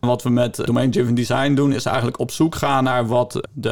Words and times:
Wat 0.00 0.22
we 0.22 0.30
met 0.30 0.56
domain-driven 0.56 1.14
design 1.14 1.54
doen, 1.54 1.72
is 1.72 1.84
eigenlijk 1.84 2.18
op 2.18 2.30
zoek 2.30 2.54
gaan 2.54 2.84
naar 2.84 3.06
wat 3.06 3.48
de 3.52 3.68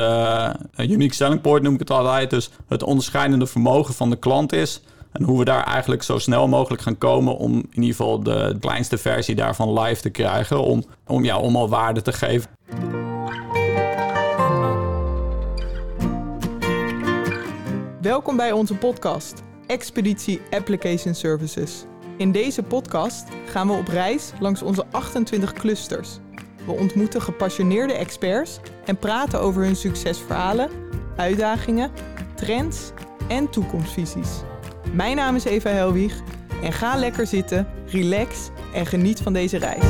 eh, 0.75 0.91
unique 0.91 1.15
selling 1.15 1.41
point, 1.41 1.63
noem 1.63 1.75
ik 1.75 1.79
het 1.79 1.91
altijd. 1.91 2.31
Dus 2.31 2.51
het 2.69 2.83
onderscheidende 2.83 3.47
vermogen 3.47 3.95
van 3.95 4.11
de 4.11 4.17
klant 4.17 4.53
is. 4.53 4.83
En 5.13 5.23
hoe 5.23 5.39
we 5.39 5.45
daar 5.45 5.65
eigenlijk 5.65 6.03
zo 6.03 6.19
snel 6.19 6.49
mogelijk 6.49 6.83
gaan 6.83 6.99
komen 6.99 7.37
om 7.37 7.53
in 7.53 7.67
ieder 7.83 7.91
geval 7.91 8.23
de 8.23 8.57
kleinste 8.61 8.99
versie 8.99 9.35
daarvan 9.35 9.81
live 9.81 10.01
te 10.01 10.11
krijgen. 10.11 10.63
Om, 10.63 10.85
om, 11.07 11.25
ja, 11.25 11.39
om 11.39 11.69
waarde 11.69 12.03
te 12.03 12.13
geven. 12.13 12.51
Welkom 18.01 18.37
bij 18.37 18.53
onze 18.53 18.75
podcast, 18.75 19.43
Expeditie 19.67 20.41
Application 20.51 21.15
Services. 21.15 21.85
In 22.19 22.33
deze 22.33 22.63
podcast 22.63 23.29
gaan 23.47 23.67
we 23.67 23.73
op 23.73 23.89
reis 23.89 24.33
langs 24.41 24.63
onze 24.63 24.87
28 24.91 25.53
clusters. 25.53 26.19
We 26.67 26.73
ontmoeten 26.73 27.23
gepassioneerde 27.23 27.93
experts 27.93 28.61
en 28.85 28.97
praten 28.97 29.41
over 29.41 29.63
hun 29.63 29.77
succesverhalen, 29.77 30.71
uitdagingen, 31.17 31.91
trends 32.35 32.91
en 33.29 33.51
toekomstvisies. 33.51 34.29
Mijn 34.93 35.17
naam 35.17 35.35
is 35.35 35.45
Eva 35.45 35.71
Helwig 35.71 36.21
en 36.63 36.73
ga 36.73 36.97
lekker 36.97 37.27
zitten, 37.27 37.69
relax 37.87 38.51
en 38.73 38.87
geniet 38.87 39.21
van 39.21 39.33
deze 39.33 39.57
reis. 39.57 39.85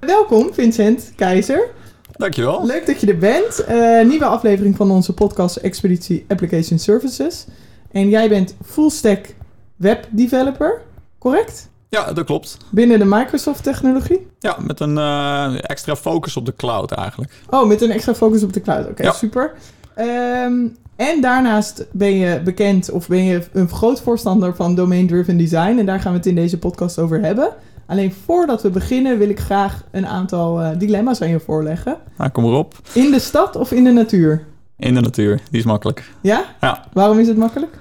Welkom 0.00 0.54
Vincent 0.54 1.12
Keizer. 1.16 1.78
Dankjewel. 2.20 2.66
Leuk 2.66 2.86
dat 2.86 3.00
je 3.00 3.06
er 3.06 3.18
bent. 3.18 3.64
Eh, 3.64 4.04
nieuwe 4.06 4.24
aflevering 4.24 4.76
van 4.76 4.90
onze 4.90 5.12
podcast 5.12 5.56
Expeditie 5.56 6.24
Application 6.28 6.78
Services. 6.78 7.44
En 7.92 8.08
jij 8.08 8.28
bent 8.28 8.54
full 8.64 8.90
stack 8.90 9.34
web 9.76 10.06
developer, 10.10 10.80
correct? 11.18 11.68
Ja, 11.88 12.12
dat 12.12 12.24
klopt. 12.24 12.56
Binnen 12.70 12.98
de 12.98 13.04
Microsoft 13.04 13.62
technologie? 13.62 14.26
Ja, 14.38 14.56
met 14.66 14.80
een 14.80 14.96
uh, 14.96 15.54
extra 15.70 15.96
focus 15.96 16.36
op 16.36 16.46
de 16.46 16.54
cloud 16.56 16.90
eigenlijk. 16.92 17.32
Oh, 17.50 17.66
met 17.68 17.80
een 17.82 17.90
extra 17.90 18.14
focus 18.14 18.42
op 18.42 18.52
de 18.52 18.60
cloud. 18.60 18.88
Oké, 18.88 19.02
Ja. 19.02 19.12
super. 19.12 19.52
Ehm, 19.94 20.66
en 20.96 21.20
daarnaast 21.20 21.86
ben 21.92 22.16
je 22.16 22.40
bekend 22.40 22.90
of 22.90 23.08
ben 23.08 23.24
je 23.24 23.42
een 23.52 23.68
groot 23.68 24.00
voorstander 24.00 24.56
van 24.56 24.74
domain-driven 24.74 25.36
design. 25.36 25.78
En 25.78 25.86
daar 25.86 26.00
gaan 26.00 26.12
we 26.12 26.18
het 26.18 26.26
in 26.26 26.34
deze 26.34 26.58
podcast 26.58 26.98
over 26.98 27.20
hebben. 27.20 27.52
Alleen 27.90 28.12
voordat 28.24 28.62
we 28.62 28.70
beginnen 28.70 29.18
wil 29.18 29.28
ik 29.28 29.40
graag 29.40 29.84
een 29.90 30.06
aantal 30.06 30.60
eh, 30.62 30.78
dilemma's 30.78 31.20
aan 31.22 31.28
je 31.28 31.40
voorleggen. 31.40 31.96
Nou, 32.16 32.30
kom 32.30 32.44
erop. 32.44 32.74
In 32.92 33.10
de 33.10 33.18
stad 33.18 33.56
of 33.56 33.72
in 33.72 33.84
de 33.84 33.90
natuur? 33.90 34.44
In 34.76 34.94
de 34.94 35.00
natuur, 35.00 35.40
die 35.50 35.58
is 35.60 35.66
makkelijk. 35.66 36.10
Ja? 36.20 36.44
Ja. 36.60 36.84
Waarom 36.92 37.18
is 37.18 37.26
het 37.28 37.36
makkelijk? 37.36 37.78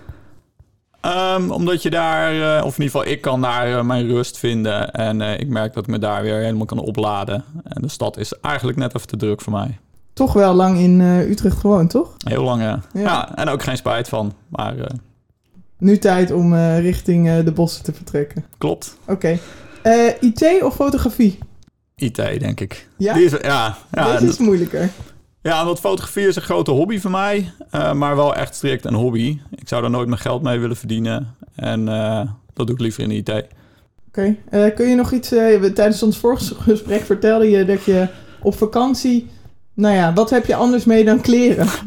Ehm, 1.02 1.50
omdat 1.52 1.82
je 1.84 1.90
daar, 1.90 2.32
eh, 2.58 2.66
of 2.66 2.78
in 2.78 2.84
ieder 2.84 3.00
geval 3.00 3.14
ik 3.14 3.22
kan 3.22 3.42
daar 3.42 3.78
eh, 3.78 3.84
mijn 3.84 4.08
rust 4.08 4.38
vinden. 4.38 4.92
En 4.92 5.22
ik 5.22 5.48
merk 5.48 5.74
dat 5.74 5.84
ik 5.84 5.90
me 5.90 6.00
daar 6.00 6.22
weer 6.22 6.36
helemaal 6.36 6.66
kan 6.66 6.80
opladen. 6.80 7.44
En 7.64 7.82
de 7.82 7.90
stad 7.90 8.18
is 8.18 8.34
eigenlijk 8.42 8.78
net 8.78 8.96
even 8.96 9.08
te 9.08 9.18
druk 9.18 9.42
voor 9.42 9.54
mij. 9.54 9.78
Toch 10.14 10.34
wel 10.34 10.54
lang 10.54 10.78
in 10.78 11.00
Utrecht 11.02 11.58
gewoond, 11.58 11.90
toch? 11.90 12.16
Heel 12.28 12.44
lang, 12.44 12.62
ja. 12.62 12.80
Ja. 12.94 13.02
ja. 13.02 13.36
En 13.36 13.50
ook 13.50 13.64
geen 13.64 13.78
spijt 13.78 14.10
van. 14.10 14.34
Maar 14.48 14.76
Nu 15.78 15.98
tijd 15.98 16.32
om 16.32 16.56
richting 16.56 17.44
de 17.44 17.52
bossen 17.52 17.84
te 17.84 17.94
vertrekken. 17.94 18.46
klopt. 18.58 18.98
Oké. 19.08 19.38
Eh, 19.81 20.08
IT 20.19 20.63
of 20.63 20.75
fotografie? 20.75 21.38
IT, 21.95 22.16
denk 22.16 22.59
ik. 22.59 22.88
Ja? 22.97 23.13
Die 23.13 23.25
is, 23.25 23.31
ja, 23.41 23.77
ja, 23.91 24.11
Deze 24.13 24.25
is 24.25 24.38
moeilijker. 24.38 24.89
ja, 25.41 25.66
want 25.66 25.80
fotografie 25.80 26.27
is 26.27 26.35
een 26.35 26.41
grote 26.41 26.72
hobby 26.72 26.99
voor 26.99 27.11
mij. 27.11 27.52
eh, 27.69 27.94
maar 27.94 28.16
wel 28.16 28.35
echt 28.35 28.55
strikt 28.55 28.85
een 28.85 28.94
hobby. 28.94 29.39
Ik 29.55 29.67
zou 29.67 29.83
er 29.83 29.89
nooit 29.89 30.07
mijn 30.07 30.19
geld 30.22 30.41
mee 30.41 30.59
willen 30.59 30.75
verdienen. 30.77 31.35
En 31.55 31.88
eh, 31.88 32.22
dat 32.53 32.67
doe 32.67 32.75
ik 32.75 32.81
liever 32.81 33.03
in 33.03 33.09
de 33.09 33.16
IT. 33.16 33.45
Oké. 34.07 34.35
Kun 34.75 34.88
je 34.88 34.95
nog 34.95 35.11
iets... 35.11 35.27
tijdens 35.73 36.03
ons 36.03 36.17
vorige 36.17 36.55
gesprek 36.55 37.02
vertelde 37.02 37.50
je 37.50 37.66
dat 37.66 37.83
je 37.83 38.07
op 38.41 38.55
vakantie... 38.57 39.29
Nou 39.73 39.95
ja, 39.95 40.13
wat 40.13 40.29
heb 40.29 40.45
je 40.45 40.56
anders 40.56 40.85
mee 40.85 41.06
dan 41.06 41.22
kleren? 41.22 41.68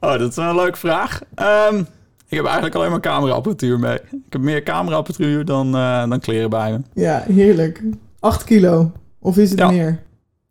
Oh, 0.00 0.18
dat 0.18 0.30
is 0.30 0.36
een 0.36 0.54
leuke 0.54 0.78
vraag. 0.78 1.20
Ehm, 1.34 1.84
ik 2.28 2.36
heb 2.36 2.44
eigenlijk 2.44 2.74
alleen 2.74 2.90
maar 2.90 3.00
cameraapparatuur 3.00 3.78
mee. 3.78 3.94
Ik 3.94 4.32
heb 4.32 4.40
meer 4.40 4.62
cameraapparatuur 4.62 5.44
dan, 5.44 5.74
eh, 5.76 6.08
dan 6.08 6.20
kleren 6.20 6.50
bij 6.50 6.70
me. 6.72 6.80
Ja, 7.02 7.24
heerlijk. 7.28 7.82
8 8.20 8.44
kilo. 8.44 8.92
Of 9.20 9.36
is 9.36 9.50
het 9.50 9.58
Ja. 9.58 9.70
meer? 9.70 10.02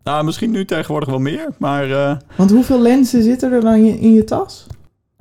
Nou, 0.03 0.23
misschien 0.25 0.51
nu 0.51 0.65
tegenwoordig 0.65 1.09
wel 1.09 1.19
meer, 1.19 1.47
maar 1.57 1.91
eh, 1.91 2.17
Want 2.35 2.51
hoeveel 2.51 2.81
lenzen 2.81 3.23
zitten 3.23 3.51
er 3.53 3.61
dan 3.61 3.73
in, 3.75 3.99
in 3.99 4.13
je 4.13 4.23
tas? 4.23 4.67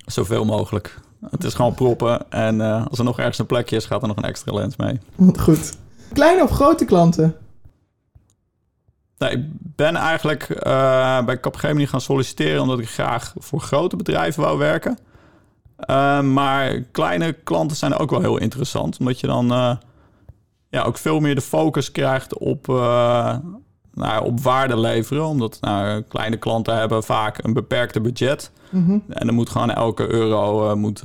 zoveel 0.07 0.45
mogelijk. 0.45 0.99
Het 1.31 1.45
is 1.45 1.55
gewoon 1.55 1.75
proppen 1.75 2.31
en 2.31 2.61
eh, 2.61 2.87
als 2.87 2.99
er 2.99 3.05
nog 3.05 3.19
ergens 3.19 3.39
een 3.39 3.47
plekje 3.47 3.77
is, 3.77 3.85
gaat 3.85 4.03
er 4.03 4.09
nog 4.09 4.17
een 4.17 4.23
extra 4.25 4.53
lens 4.53 4.77
mee. 4.77 4.99
Wat 5.15 5.41
goed. 5.41 5.73
Kleine 6.13 6.43
of 6.43 6.51
grote 6.51 6.85
klanten? 6.85 7.35
Nee, 9.19 9.31
ik 9.31 9.41
ben 9.77 9.97
eigenlijk 9.97 10.43
eh, 10.51 11.25
bij 11.25 11.41
Capgemini 11.41 11.87
gaan 11.87 12.01
solliciteren 12.01 12.63
omdat 12.63 12.79
ik 12.79 12.89
graag 12.89 13.35
voor 13.39 13.61
grote 13.61 13.97
bedrijven 13.97 14.43
wou 14.43 14.59
werken. 14.59 14.99
Eh, 15.77 16.21
maar 16.21 16.81
kleine 16.81 17.33
klanten 17.33 17.77
zijn 17.77 17.95
ook 17.95 18.11
wel 18.11 18.21
heel 18.21 18.39
interessant, 18.39 18.99
omdat 18.99 19.21
je 19.21 19.27
dan 19.27 19.53
eh, 19.53 19.77
ja, 20.69 20.83
ook 20.83 20.99
veel 20.99 21.21
meer 21.21 21.35
de 21.35 21.41
focus 21.41 21.93
krijgt 21.93 22.39
op, 22.39 22.69
eh, 22.69 23.37
nou, 23.95 24.25
op 24.25 24.41
waarde 24.41 24.79
leveren. 24.79 25.25
Omdat 25.27 25.59
nou, 25.61 26.01
kleine 26.03 26.37
klanten 26.37 26.77
hebben 26.79 27.03
vaak 27.03 27.45
een 27.45 27.53
beperkte 27.53 28.01
budget. 28.01 28.51
Mhm. 28.71 28.99
En 29.09 29.27
dan 29.27 29.35
moet 29.35 29.51
gewoon 29.51 29.71
elke 29.71 30.13
euro 30.13 30.77
moet, 30.77 31.03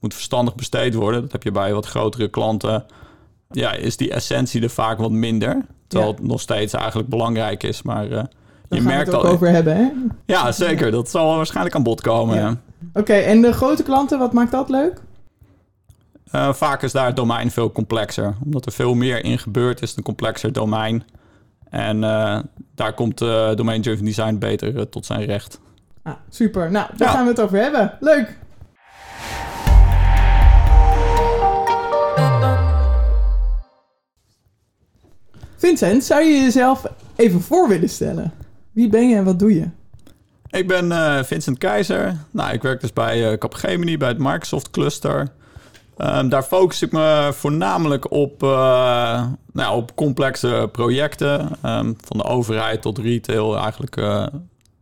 moet 0.00 0.14
verstandig 0.14 0.54
besteed 0.54 0.94
worden. 0.94 1.20
Dat 1.20 1.32
heb 1.32 1.42
je 1.42 1.50
bij 1.50 1.74
wat 1.74 1.86
grotere 1.86 2.28
klanten. 2.28 2.84
Ja, 3.50 3.72
is 3.72 3.96
die 3.96 4.12
essentie 4.12 4.62
er 4.62 4.70
vaak 4.70 4.98
wat 4.98 5.10
minder. 5.10 5.64
Terwijl 5.86 6.10
Ja. 6.10 6.16
het 6.18 6.26
nog 6.26 6.40
steeds 6.40 6.72
eigenlijk 6.72 7.08
belangrijk 7.08 7.62
is. 7.62 7.82
Maar 7.82 8.04
je 8.04 8.14
gaan 8.14 8.28
we 8.68 8.80
merkt 8.80 9.06
het 9.06 9.16
ook 9.16 9.24
al. 9.24 9.30
over 9.30 9.48
hebben, 9.48 9.76
hè? 9.76 9.90
Ja, 10.26 10.52
zeker. 10.52 10.90
Dat 10.90 11.10
zal 11.10 11.36
waarschijnlijk 11.36 11.74
aan 11.74 11.82
bod 11.82 12.00
komen. 12.00 12.36
Ja. 12.36 12.56
Oké, 12.94 13.12
en 13.14 13.40
de 13.42 13.52
grote 13.52 13.82
klanten, 13.82 14.18
wat 14.18 14.32
maakt 14.32 14.50
dat 14.50 14.68
leuk? 14.68 15.00
Eh, 16.30 16.52
vaak 16.52 16.82
is 16.82 16.92
daar 16.92 17.06
het 17.06 17.16
domein 17.16 17.50
veel 17.50 17.72
complexer. 17.72 18.34
Omdat 18.44 18.66
er 18.66 18.72
veel 18.72 18.94
meer 18.94 19.24
in 19.24 19.38
gebeurt, 19.38 19.82
is 19.82 19.88
het 19.88 19.98
een 19.98 20.04
complexer 20.04 20.52
domein. 20.52 21.02
En 21.70 22.04
eh, 22.04 22.38
daar 22.74 22.92
komt 22.94 23.20
eh 23.20 23.54
domain-driven 23.54 24.04
design 24.04 24.38
beter 24.38 24.88
tot 24.88 25.06
zijn 25.06 25.24
recht. 25.24 25.60
Ah, 26.02 26.14
super. 26.30 26.70
Nou, 26.70 26.86
daar 26.96 27.08
Ja. 27.08 27.14
gaan 27.14 27.24
we 27.24 27.30
het 27.30 27.40
over 27.40 27.58
hebben. 27.58 27.96
Leuk. 28.00 28.36
Vincent, 35.56 36.04
zou 36.04 36.22
je 36.24 36.40
jezelf 36.42 36.86
even 37.16 37.40
voor 37.40 37.68
willen 37.68 37.88
stellen? 37.88 38.32
Wie 38.72 38.88
ben 38.88 39.08
je 39.08 39.16
en 39.16 39.24
wat 39.24 39.38
doe 39.38 39.54
je? 39.54 39.68
Ik 40.50 40.66
ben 40.66 40.92
eh, 40.92 41.22
Vincent 41.22 41.58
Keizer. 41.58 42.16
Nou, 42.30 42.52
ik 42.52 42.62
werk 42.62 42.80
dus 42.80 42.92
bij 42.92 43.30
eh, 43.30 43.38
Capgemini, 43.38 43.96
bij 43.96 44.08
het 44.08 44.18
Microsoft 44.18 44.70
Cluster. 44.70 45.28
Ehm, 45.96 46.28
daar 46.28 46.42
focus 46.42 46.82
ik 46.82 46.92
me 46.92 47.30
voornamelijk 47.32 48.10
op, 48.10 48.42
eh, 48.42 49.26
nou, 49.52 49.76
op 49.76 49.94
complexe 49.94 50.68
projecten. 50.72 51.48
Ehm, 51.62 51.92
van 52.00 52.16
de 52.16 52.24
overheid 52.24 52.82
tot 52.82 52.98
retail 52.98 53.58
eigenlijk. 53.58 53.96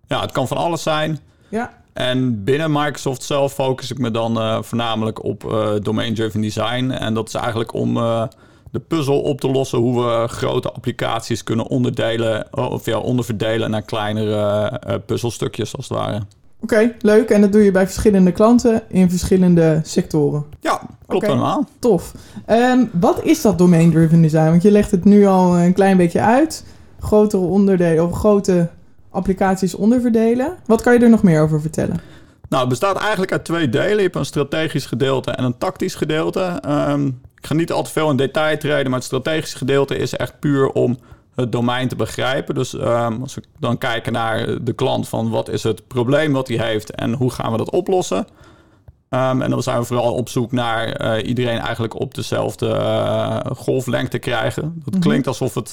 ja, 0.08 0.20
het 0.20 0.32
kan 0.32 0.48
van 0.48 0.56
alles 0.56 0.82
zijn. 0.82 1.18
Ja, 1.48 1.72
En 1.92 2.44
binnen 2.44 2.72
Microsoft 2.72 3.22
zelf 3.22 3.52
focus 3.52 3.90
ik 3.90 3.98
me 3.98 4.10
dan 4.10 4.64
voornamelijk 4.64 5.24
op 5.24 5.40
domain-driven 5.82 6.40
design. 6.40 6.90
En 6.90 7.14
dat 7.14 7.28
is 7.28 7.34
eigenlijk 7.34 7.72
om 7.72 7.98
de 8.70 8.80
puzzel 8.80 9.20
op 9.20 9.40
te 9.40 9.50
lossen 9.50 9.78
hoe 9.78 10.04
we 10.04 10.28
grote 10.28 10.72
applicaties 10.72 11.42
kunnen 11.42 11.66
onderdelen 11.66 12.46
of 12.56 12.84
ja, 12.84 12.98
onderverdelen 12.98 13.70
naar 13.70 13.82
kleinere 13.82 14.68
eh, 14.68 14.94
puzzelstukjes 15.06 15.76
als 15.76 15.88
het 15.88 15.98
ware. 15.98 16.20
oké, 16.60 16.92
leuk. 17.00 17.30
En 17.30 17.40
dat 17.40 17.52
doe 17.52 17.62
je 17.62 17.70
bij 17.70 17.84
verschillende 17.84 18.32
klanten 18.32 18.82
in 18.88 19.10
verschillende 19.10 19.80
sectoren. 19.84 20.44
Ja, 20.60 20.76
klopt 21.06 21.24
Oké. 21.24 21.26
helemaal. 21.26 21.64
Tof. 21.78 22.12
Ehm, 22.46 22.84
wat 22.92 23.22
is 23.24 23.42
dat 23.42 23.58
domain-driven 23.58 24.22
design? 24.22 24.50
Want 24.50 24.62
je 24.62 24.70
legt 24.70 24.90
het 24.90 25.04
nu 25.04 25.26
al 25.26 25.58
een 25.58 25.72
klein 25.72 25.96
beetje 25.96 26.20
uit. 26.20 26.64
Grotere 27.00 27.42
onderdelen 27.42 28.04
of 28.04 28.12
grote 28.12 28.68
applicaties 29.10 29.74
onderverdelen. 29.74 30.56
Wat 30.66 30.82
kan 30.82 30.92
je 30.92 30.98
er 30.98 31.10
nog 31.10 31.22
meer 31.22 31.42
over 31.42 31.60
vertellen? 31.60 32.00
Nou, 32.48 32.60
het 32.60 32.68
bestaat 32.70 32.96
eigenlijk 32.96 33.32
uit 33.32 33.44
twee 33.44 33.68
delen. 33.68 33.96
Je 33.96 34.02
hebt 34.02 34.16
een 34.16 34.24
strategisch 34.24 34.86
gedeelte 34.86 35.30
en 35.30 35.44
een 35.44 35.58
tactisch 35.58 35.94
gedeelte. 35.94 36.40
Ehm, 36.40 37.10
ik 37.36 37.46
ga 37.46 37.54
niet 37.54 37.72
al 37.72 37.82
te 37.82 37.90
veel 37.90 38.10
in 38.10 38.16
detail 38.16 38.58
treden, 38.58 38.84
maar 38.90 38.98
het 38.98 39.04
strategische 39.08 39.56
gedeelte 39.58 39.96
is 39.96 40.16
echt 40.16 40.38
puur 40.40 40.68
om 40.70 40.98
het 41.34 41.52
domein 41.52 41.88
te 41.88 41.96
begrijpen. 41.96 42.54
Dus 42.54 42.74
ehm, 42.74 43.20
als 43.22 43.34
we 43.34 43.42
dan 43.58 43.78
kijken 43.78 44.12
naar 44.12 44.64
de 44.64 44.72
klant 44.72 45.08
van 45.08 45.30
wat 45.30 45.48
is 45.48 45.62
het 45.62 45.86
probleem 45.88 46.32
wat 46.32 46.48
hij 46.48 46.56
heeft 46.68 46.90
en 46.90 47.12
hoe 47.12 47.30
gaan 47.30 47.52
we 47.52 47.58
dat 47.58 47.70
oplossen. 47.70 48.26
Ehm, 49.08 49.42
en 49.42 49.50
dan 49.50 49.62
zijn 49.62 49.78
we 49.78 49.84
vooral 49.84 50.14
op 50.14 50.28
zoek 50.28 50.52
naar 50.52 50.88
eh, 50.92 51.28
iedereen 51.28 51.58
eigenlijk 51.58 52.00
op 52.00 52.14
dezelfde 52.14 52.68
eh, 52.72 53.38
golflengte 53.56 54.18
krijgen. 54.18 54.80
Dat 54.84 54.94
Mhm. 54.94 55.02
klinkt 55.02 55.26
alsof 55.26 55.54
het 55.54 55.72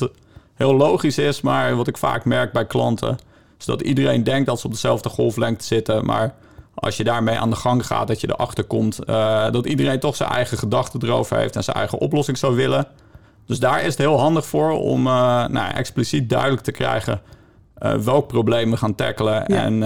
heel 0.54 0.76
logisch 0.76 1.18
is, 1.18 1.42
maar 1.42 1.76
wat 1.76 1.88
ik 1.88 1.98
vaak 1.98 2.26
merk 2.26 2.52
bij 2.52 2.66
klanten 2.66 3.18
is 3.60 3.66
dat 3.66 3.82
iedereen 3.82 4.24
denkt 4.24 4.48
dat 4.48 4.60
ze 4.60 4.66
op 4.66 4.72
dezelfde 4.72 5.10
golflengte 5.10 5.66
zitten, 5.66 6.06
maar 6.06 6.36
als 6.74 6.98
je 6.98 7.04
daarmee 7.04 7.38
aan 7.38 7.50
de 7.50 7.56
gang 7.56 7.86
gaat, 7.86 8.08
dat 8.08 8.22
je 8.22 8.30
erachter 8.30 8.64
komt 8.64 9.00
uh, 9.10 9.52
dat 9.52 9.66
iedereen 9.66 10.00
toch 10.00 10.16
zijn 10.16 10.30
eigen 10.30 10.58
gedachten 10.58 11.04
erover 11.04 11.38
heeft 11.38 11.56
en 11.56 11.64
zijn 11.64 11.78
eigen 11.78 11.98
oplossing 11.98 12.38
zou 12.38 12.56
willen. 12.56 12.88
Dus 13.46 13.60
daar 13.60 13.80
is 13.80 13.86
het 13.86 13.98
heel 13.98 14.20
handig 14.20 14.46
voor 14.46 14.72
om 14.72 15.08
uh, 15.08 15.14
nou, 15.48 15.74
expliciet 15.74 16.30
duidelijk 16.30 16.62
te 16.62 16.72
krijgen 16.72 17.22
uh, 17.80 17.94
welk 17.94 18.28
probleem 18.28 18.72
we 18.72 18.78
gaan 18.78 18.96
tackelen. 18.96 19.46
En 19.46 19.80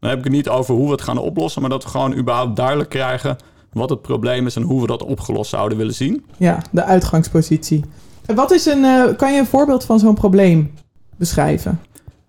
dan 0.00 0.10
heb 0.10 0.18
ik 0.18 0.24
het 0.24 0.32
niet 0.32 0.48
over 0.48 0.74
hoe 0.74 0.86
we 0.86 0.92
het 0.92 1.02
gaan 1.02 1.18
oplossen, 1.18 1.60
maar 1.60 1.70
dat 1.70 1.84
we 1.84 1.90
gewoon 1.90 2.16
überhaupt 2.16 2.56
duidelijk 2.56 2.88
krijgen 2.88 3.36
wat 3.72 3.90
het 3.90 4.02
probleem 4.02 4.46
is 4.46 4.56
en 4.56 4.62
hoe 4.62 4.80
we 4.80 4.86
dat 4.86 5.02
opgelost 5.02 5.50
zouden 5.50 5.78
willen 5.78 5.94
zien. 5.94 6.24
Ja, 6.36 6.62
de 6.70 6.84
uitgangspositie. 6.84 7.84
Wat 8.34 8.50
is 8.50 8.66
een, 8.66 9.16
kan 9.16 9.32
je 9.32 9.38
een 9.38 9.46
voorbeeld 9.46 9.84
van 9.84 9.98
zo'n 9.98 10.14
probleem 10.14 10.74
beschrijven? 11.16 11.80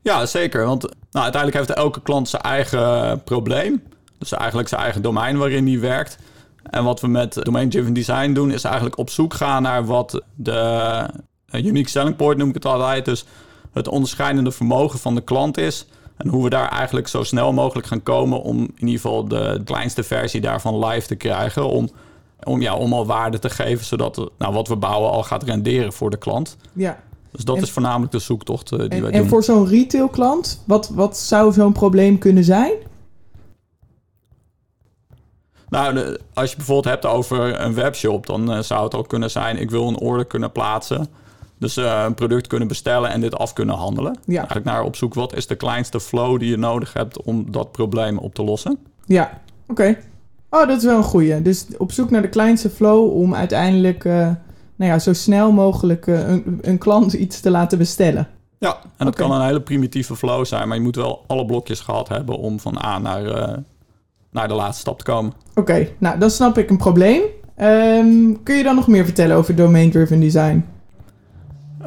Ja, 0.02 0.26
zeker. 0.26 0.66
Want 0.66 0.82
nou, 0.82 1.24
uiteindelijk 1.24 1.66
heeft 1.66 1.80
elke 1.80 2.02
klant 2.02 2.30
zijn 2.30 2.42
eigen 2.42 3.24
probleem. 3.24 3.84
Dus 4.22 4.32
eigenlijk 4.32 4.70
zijn 4.70 4.82
eigen 4.82 5.02
domein 5.02 5.38
waarin 5.38 5.66
die 5.66 5.80
werkt. 5.80 6.18
En 6.64 6.84
wat 6.84 7.02
we 7.02 7.08
met 7.08 7.34
domain-driven 7.34 7.94
design 7.94 8.34
doen, 8.34 8.52
is 8.52 8.64
eigenlijk 8.64 8.98
op 8.98 9.10
zoek 9.10 9.34
gaan 9.34 9.62
naar 9.62 9.86
wat 9.86 10.24
de 10.36 11.08
uh, 11.52 11.66
unique 11.66 11.90
selling 11.90 12.16
point 12.16 12.38
noem 12.38 12.48
ik 12.48 12.54
het 12.54 12.66
altijd. 12.66 13.06
Dus 13.06 13.26
het 13.74 13.88
onderscheidende 13.88 14.52
vermogen 14.52 15.00
van 15.00 15.16
de 15.16 15.22
klant 15.22 15.58
is. 15.58 15.88
En 16.18 16.28
hoe 16.28 16.44
we 16.44 16.50
daar 16.50 16.70
eigenlijk 16.70 17.08
zo 17.08 17.24
snel 17.24 17.54
mogelijk 17.54 17.88
gaan 17.88 18.04
komen 18.04 18.42
om 18.42 18.58
in 18.58 18.88
ieder 18.88 19.02
geval 19.02 19.28
de 19.28 19.62
kleinste 19.66 20.04
versie 20.04 20.42
daarvan 20.42 20.86
live 20.86 21.08
te 21.08 21.16
krijgen. 21.16 21.68
Om, 21.68 21.90
om, 22.44 22.62
ja, 22.62 22.76
om 22.76 22.94
al 22.94 23.06
waarde 23.06 23.40
te 23.40 23.50
geven, 23.50 23.86
zodat 23.86 24.30
nou, 24.38 24.54
wat 24.54 24.68
we 24.68 24.76
bouwen 24.76 25.12
al 25.12 25.24
gaat 25.24 25.44
renderen 25.44 25.94
voor 25.94 26.10
de 26.10 26.18
klant. 26.18 26.58
Ja. 26.74 27.00
Dus 27.32 27.44
dat 27.44 27.62
is 27.62 27.72
voornamelijk 27.72 28.12
de 28.12 28.20
zoektocht 28.20 28.72
uh, 28.72 28.80
die 28.80 28.90
en, 28.90 29.02
wij 29.02 29.12
doen. 29.12 29.22
En 29.22 29.28
voor 29.28 29.44
zo'n 29.44 29.68
retail 29.68 30.08
klant, 30.08 30.64
wat, 30.66 30.90
wat 30.90 31.18
zou 31.18 31.54
zo'n 31.54 31.74
probleem 31.74 32.18
kunnen 32.18 32.44
zijn? 32.44 32.72
Nou, 35.72 36.18
als 36.34 36.50
je 36.50 36.56
bijvoorbeeld 36.56 36.94
hebt 36.94 37.06
over 37.06 37.62
een 37.62 37.74
webshop, 37.74 38.26
dan 38.26 38.52
uh, 38.52 38.60
zou 38.60 38.84
het 38.84 38.96
ook 38.96 39.08
kunnen 39.08 39.32
zijn: 39.32 39.58
ik 39.58 39.70
wil 39.70 39.88
een 39.88 40.00
order 40.00 40.26
kunnen 40.26 40.52
plaatsen. 40.52 41.08
Dus 41.58 41.78
uh, 41.78 42.04
een 42.06 42.14
product 42.14 42.48
kunnen 42.48 42.68
bestellen 42.68 43.10
en 43.10 43.22
dit 43.22 43.38
af 43.38 43.54
kunnen 43.54 43.76
handelen. 43.76 44.18
Ja. 44.26 44.38
Eigenlijk 44.38 44.66
naar 44.66 44.84
op 44.84 44.96
zoek 44.96 45.14
wat 45.14 45.36
is 45.36 45.48
de 45.48 45.56
kleinste 45.56 46.00
flow 46.00 46.40
die 46.40 46.50
je 46.50 46.58
nodig 46.58 46.94
hebt 46.94 47.22
om 47.22 47.52
dat 47.52 47.72
probleem 47.72 48.18
op 48.18 48.34
te 48.34 48.44
lossen. 48.44 48.78
Ja, 49.06 49.42
oké. 49.68 49.98
Oh, 50.50 50.68
dat 50.68 50.78
is 50.78 50.84
wel 50.84 50.98
een 50.98 51.04
goeie. 51.04 51.42
Dus 51.42 51.66
op 51.78 51.92
zoek 51.92 52.10
naar 52.10 52.22
de 52.22 52.30
kleinste 52.30 52.70
flow 52.70 53.14
om 53.14 53.36
uiteindelijk 53.36 54.04
uh, 54.04 54.14
nou 54.76 54.92
ja, 54.92 55.00
zo 55.00 55.14
snel 55.14 55.52
mogelijk 55.52 56.08
een, 56.08 56.60
een, 56.62 56.78
klant 56.78 57.14
iets 57.14 57.40
te 57.40 57.50
laten 57.50 57.78
bestellen. 57.78 58.28
Ja, 58.58 58.78
en 58.98 59.06
dat 59.06 59.16
kan 59.16 59.32
een 59.32 59.46
hele 59.46 59.62
primitieve 59.62 60.16
flow 60.16 60.46
zijn, 60.46 60.68
maar 60.68 60.78
je 60.78 60.84
moet 60.84 60.96
wel 60.96 61.24
alle 61.28 61.46
blokjes 61.46 61.80
gehad 61.80 62.08
hebben 62.08 62.38
om 62.38 62.60
van 62.60 62.78
A 62.86 63.00
naar 63.00 63.24
naar 64.32 64.48
de 64.48 64.54
laatste 64.54 64.82
stap 64.82 64.98
te 64.98 65.04
komen. 65.04 65.34
Oké, 65.56 65.88
nou 65.98 66.20
dan 66.20 66.30
snap 66.30 66.58
ik 66.58 66.70
een 66.70 66.78
probleem. 66.78 67.22
Um, 67.62 68.44
kun 68.44 68.56
je 68.56 68.64
dan 68.64 68.76
nog 68.76 68.88
meer 68.88 69.06
vertellen 69.06 69.36
over 69.36 69.56
domain-driven 69.56 70.20
design? 70.20 70.66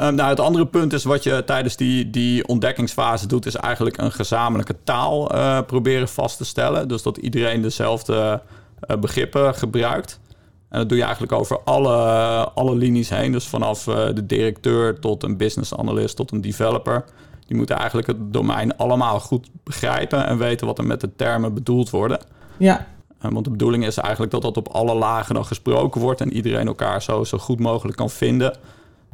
Um, 0.00 0.14
nou, 0.14 0.28
het 0.28 0.40
andere 0.40 0.66
punt 0.66 0.92
is 0.92 1.04
wat 1.04 1.22
je 1.22 1.42
tijdens 1.46 1.76
die, 1.76 2.10
die 2.10 2.46
ontdekkingsfase 2.46 3.26
doet, 3.26 3.46
is 3.46 3.56
eigenlijk 3.56 3.98
een 3.98 4.12
gezamenlijke 4.12 4.76
taal 4.84 5.34
uh, 5.34 5.58
proberen 5.66 6.08
vast 6.08 6.36
te 6.36 6.44
stellen. 6.44 6.88
Dus 6.88 7.02
dat 7.02 7.16
iedereen 7.16 7.62
dezelfde 7.62 8.42
uh, 8.88 8.96
begrippen 8.96 9.54
gebruikt. 9.54 10.20
En 10.68 10.78
dat 10.78 10.88
doe 10.88 10.98
je 10.98 11.04
eigenlijk 11.04 11.32
over 11.32 11.60
alle, 11.64 11.96
alle 12.54 12.74
linies 12.74 13.08
heen. 13.08 13.32
Dus 13.32 13.46
vanaf 13.46 13.86
uh, 13.86 13.94
de 14.14 14.26
directeur 14.26 14.98
tot 14.98 15.22
een 15.22 15.36
business 15.36 15.74
analyst 15.74 16.16
tot 16.16 16.32
een 16.32 16.40
developer. 16.40 17.04
Die 17.46 17.56
moeten 17.56 17.76
eigenlijk 17.76 18.06
het 18.06 18.32
domein 18.32 18.76
allemaal 18.76 19.20
goed 19.20 19.50
begrijpen 19.62 20.26
en 20.26 20.38
weten 20.38 20.66
wat 20.66 20.78
er 20.78 20.86
met 20.86 21.00
de 21.00 21.16
termen 21.16 21.54
bedoeld 21.54 21.90
worden. 21.90 22.18
Ja. 22.56 22.86
Want 23.20 23.44
de 23.44 23.50
bedoeling 23.50 23.86
is 23.86 23.96
eigenlijk 23.96 24.32
dat 24.32 24.42
dat 24.42 24.56
op 24.56 24.68
alle 24.68 24.94
lagen 24.94 25.34
dan 25.34 25.44
gesproken 25.44 26.00
wordt 26.00 26.20
en 26.20 26.32
iedereen 26.32 26.66
elkaar 26.66 27.02
zo, 27.02 27.24
zo 27.24 27.38
goed 27.38 27.60
mogelijk 27.60 27.96
kan 27.96 28.10
vinden. 28.10 28.56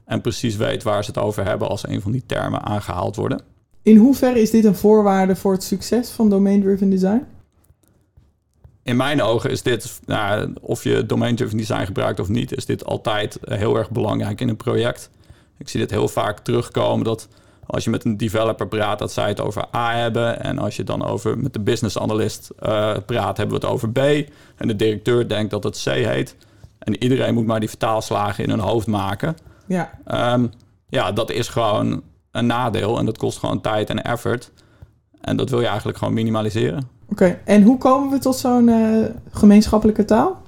En 0.04 0.20
precies 0.20 0.56
weet 0.56 0.82
waar 0.82 1.04
ze 1.04 1.10
het 1.10 1.20
over 1.20 1.44
hebben 1.44 1.68
als 1.68 1.88
een 1.88 2.00
van 2.00 2.12
die 2.12 2.22
termen 2.26 2.62
aangehaald 2.62 3.16
worden. 3.16 3.42
In 3.82 3.96
hoeverre 3.96 4.40
is 4.40 4.50
dit 4.50 4.64
een 4.64 4.74
voorwaarde 4.74 5.36
voor 5.36 5.52
het 5.52 5.62
succes 5.62 6.10
van 6.10 6.28
domain-driven 6.30 6.90
design? 6.90 7.26
In 8.82 8.96
mijn 8.96 9.22
ogen 9.22 9.50
is 9.50 9.62
dit, 9.62 10.00
nou, 10.06 10.54
of 10.60 10.84
je 10.84 11.06
domain-driven 11.06 11.56
design 11.56 11.84
gebruikt 11.84 12.20
of 12.20 12.28
niet, 12.28 12.56
is 12.56 12.66
dit 12.66 12.84
altijd 12.84 13.38
heel 13.40 13.76
erg 13.76 13.90
belangrijk 13.90 14.40
in 14.40 14.48
een 14.48 14.56
project. 14.56 15.10
Ik 15.58 15.68
zie 15.68 15.80
dit 15.80 15.90
heel 15.90 16.08
vaak 16.08 16.38
terugkomen 16.38 17.04
dat 17.04 17.28
als 17.70 17.84
je 17.84 17.90
met 17.90 18.04
een 18.04 18.16
developer 18.16 18.68
praat, 18.68 18.98
dat 18.98 19.12
zij 19.12 19.28
het 19.28 19.40
over 19.40 19.64
A 19.74 19.94
hebben. 19.94 20.42
En 20.42 20.58
als 20.58 20.76
je 20.76 20.84
dan 20.84 21.04
over 21.04 21.38
met 21.38 21.52
de 21.52 21.60
business 21.60 21.98
analyst 21.98 22.50
uh, 22.62 22.96
praat, 23.06 23.36
hebben 23.36 23.60
we 23.60 23.66
het 23.66 23.74
over 23.74 23.90
B. 23.90 23.98
En 24.56 24.68
de 24.68 24.76
directeur 24.76 25.28
denkt 25.28 25.50
dat 25.50 25.64
het 25.64 25.82
C 25.84 25.88
heet. 25.90 26.36
En 26.78 27.02
iedereen 27.02 27.34
moet 27.34 27.46
maar 27.46 27.60
die 27.60 27.68
vertaalslagen 27.68 28.44
in 28.44 28.50
hun 28.50 28.58
hoofd 28.58 28.86
maken. 28.86 29.36
Ja. 29.66 29.90
Um, 30.32 30.50
ja, 30.88 31.12
dat 31.12 31.30
is 31.30 31.48
gewoon 31.48 32.02
een 32.30 32.46
nadeel. 32.46 32.98
En 32.98 33.04
dat 33.04 33.18
kost 33.18 33.38
gewoon 33.38 33.60
tijd 33.60 33.90
en 33.90 34.02
effort. 34.02 34.52
En 35.20 35.36
dat 35.36 35.50
wil 35.50 35.60
je 35.60 35.66
eigenlijk 35.66 35.98
gewoon 35.98 36.14
minimaliseren. 36.14 36.88
Oké, 37.08 37.38
en 37.44 37.62
hoe 37.62 37.78
komen 37.78 38.10
we 38.10 38.18
tot 38.18 38.36
zo'n 38.36 38.68
uh, 38.68 39.04
gemeenschappelijke 39.30 40.04
taal? 40.04 40.42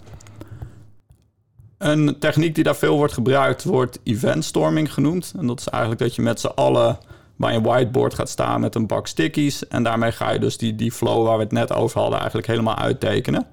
Een 1.82 2.16
techniek 2.18 2.54
die 2.54 2.64
daar 2.64 2.76
veel 2.76 2.96
wordt 2.96 3.12
gebruikt 3.12 3.64
wordt 3.64 3.98
eventstorming 4.02 4.92
genoemd. 4.92 5.34
En 5.38 5.46
dat 5.46 5.60
is 5.60 5.68
eigenlijk 5.68 6.02
dat 6.02 6.14
je 6.14 6.22
met 6.22 6.40
z'n 6.40 6.46
allen 6.46 6.98
bij 7.36 7.54
een 7.54 7.62
whiteboard 7.62 8.14
gaat 8.14 8.28
staan 8.28 8.60
met 8.60 8.74
een 8.74 8.86
bak 8.86 9.06
stickies. 9.06 9.68
En 9.68 9.82
daarmee 9.82 10.12
ga 10.12 10.30
je 10.30 10.38
dus 10.38 10.56
die, 10.56 10.76
die 10.76 10.92
flow 10.92 11.26
waar 11.26 11.36
we 11.36 11.42
het 11.42 11.52
net 11.52 11.72
over 11.72 12.00
hadden 12.00 12.18
eigenlijk 12.18 12.48
helemaal 12.48 12.76
uittekenen. 12.76 13.46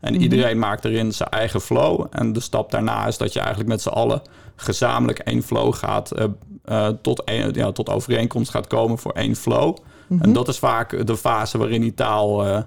En 0.00 0.12
mhm. 0.12 0.22
iedereen 0.22 0.58
maakt 0.58 0.84
erin 0.84 1.12
zijn 1.12 1.28
eigen 1.28 1.60
flow. 1.60 2.06
En 2.10 2.32
de 2.32 2.40
stap 2.40 2.70
daarna 2.70 3.06
is 3.06 3.18
dat 3.18 3.32
je 3.32 3.38
eigenlijk 3.38 3.68
met 3.68 3.82
z'n 3.82 3.88
allen 3.88 4.22
gezamenlijk 4.56 5.18
één 5.18 5.42
flow 5.42 5.74
gaat 5.74 6.18
uh, 6.18 6.24
uh, 6.66 6.88
tot, 7.02 7.22
een, 7.24 7.52
ja, 7.54 7.72
tot 7.72 7.88
overeenkomst 7.88 8.50
gaat 8.50 8.66
komen 8.66 8.98
voor 8.98 9.12
één 9.12 9.36
flow. 9.36 9.76
En 10.08 10.16
mhm. 10.16 10.32
dat 10.32 10.48
is 10.48 10.58
vaak 10.58 11.06
de 11.06 11.16
fase 11.16 11.58
waarin 11.58 11.80
die 11.80 11.94
taal 11.94 12.46
uh, 12.46 12.58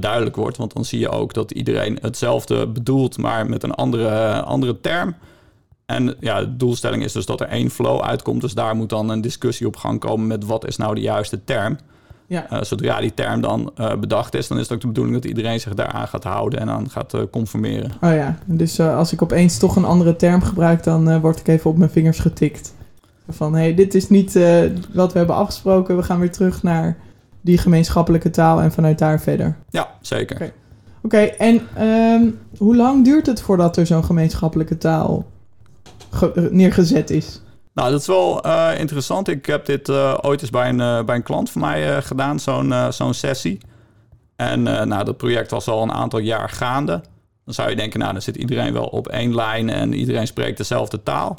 duidelijk 0.00 0.36
wordt. 0.36 0.56
Want 0.56 0.74
dan 0.74 0.84
zie 0.84 0.98
je 0.98 1.08
ook 1.08 1.34
dat 1.34 1.50
iedereen 1.50 1.98
hetzelfde 2.00 2.66
bedoelt, 2.68 3.18
maar 3.18 3.46
met 3.46 3.62
een 3.62 3.74
andere, 3.74 4.42
andere 4.42 4.80
term. 4.80 5.14
En 5.86 6.14
ja, 6.20 6.40
de 6.40 6.56
doelstelling 6.56 7.04
is 7.04 7.12
dus 7.12 7.26
dat 7.26 7.40
er 7.40 7.48
één 7.48 7.70
flow 7.70 8.00
uitkomt. 8.00 8.40
Dus 8.40 8.54
daar 8.54 8.76
moet 8.76 8.88
dan 8.88 9.08
een 9.08 9.20
discussie 9.20 9.66
op 9.66 9.76
gang 9.76 10.00
komen 10.00 10.26
met 10.26 10.44
wat 10.44 10.66
is 10.66 10.76
nou 10.76 10.94
de 10.94 11.00
juiste 11.00 11.44
term. 11.44 11.78
Ja. 12.28 12.52
Uh, 12.52 12.62
zodra 12.62 13.00
die 13.00 13.14
term 13.14 13.40
dan 13.40 13.72
uh, 13.76 13.94
bedacht 13.94 14.34
is, 14.34 14.48
dan 14.48 14.56
is 14.58 14.62
het 14.62 14.72
ook 14.72 14.80
de 14.80 14.86
bedoeling 14.86 15.14
dat 15.16 15.24
iedereen 15.24 15.60
zich 15.60 15.74
daaraan 15.74 16.08
gaat 16.08 16.24
houden 16.24 16.60
en 16.60 16.70
aan 16.70 16.90
gaat 16.90 17.14
uh, 17.14 17.20
conformeren. 17.30 17.90
Oh 18.00 18.12
ja, 18.12 18.38
dus 18.44 18.80
als 18.80 19.12
ik 19.12 19.22
opeens 19.22 19.58
toch 19.58 19.76
een 19.76 19.84
andere 19.84 20.16
term 20.16 20.42
gebruik, 20.42 20.82
dan 20.82 21.20
word 21.20 21.40
ik 21.40 21.48
even 21.48 21.70
op 21.70 21.76
mijn 21.76 21.90
vingers 21.90 22.18
getikt. 22.18 22.74
Van 23.28 23.54
hé, 23.54 23.60
hey, 23.60 23.74
dit 23.74 23.94
is 23.94 24.08
niet 24.08 24.32
wat 24.92 25.12
we 25.12 25.18
hebben 25.18 25.36
afgesproken, 25.36 25.96
we 25.96 26.02
gaan 26.02 26.20
weer 26.20 26.32
terug 26.32 26.62
naar 26.62 26.96
die 27.46 27.58
gemeenschappelijke 27.58 28.30
taal 28.30 28.60
en 28.60 28.72
vanuit 28.72 28.98
daar 28.98 29.20
verder. 29.20 29.56
Ja, 29.70 29.88
zeker. 30.00 30.36
Oké, 30.36 30.52
okay. 31.02 31.28
en 31.28 31.82
um, 31.82 32.38
hoe 32.58 32.76
lang 32.76 33.04
duurt 33.04 33.26
het 33.26 33.40
voordat 33.40 33.76
er 33.76 33.86
zo'n 33.86 34.04
gemeenschappelijke 34.04 34.78
taal 34.78 35.26
neergezet 36.50 37.10
is. 37.10 37.40
Nou, 37.74 37.90
dat 37.90 38.00
is 38.00 38.06
wel 38.06 38.46
uh, 38.46 38.70
interessant. 38.78 39.28
Ik 39.28 39.46
heb 39.46 39.66
dit 39.66 39.88
uh, 39.88 40.18
ooit 40.20 40.40
eens 40.40 40.50
bij 40.50 40.68
een, 40.68 40.78
uh, 40.78 41.04
bij 41.04 41.16
een 41.16 41.22
klant 41.22 41.50
van 41.50 41.60
mij 41.60 42.02
gedaan, 42.02 42.40
zo'n 42.40 42.74
zo'n 42.90 43.14
sessie. 43.14 43.58
En 44.36 44.62
nou, 44.62 45.04
dat 45.04 45.16
project 45.16 45.50
was 45.50 45.68
al 45.68 45.82
een 45.82 45.92
aantal 45.92 46.18
jaar 46.18 46.48
gaande. 46.48 47.00
Dan 47.44 47.54
zou 47.54 47.70
je 47.70 47.76
denken, 47.76 48.00
nou, 48.00 48.12
dan 48.12 48.22
zit 48.22 48.36
iedereen 48.36 48.72
wel 48.72 48.86
op 48.86 49.08
één 49.08 49.34
lijn 49.34 49.70
en 49.70 49.92
iedereen 49.92 50.26
spreekt 50.26 50.56
dezelfde 50.56 51.02
taal. 51.02 51.38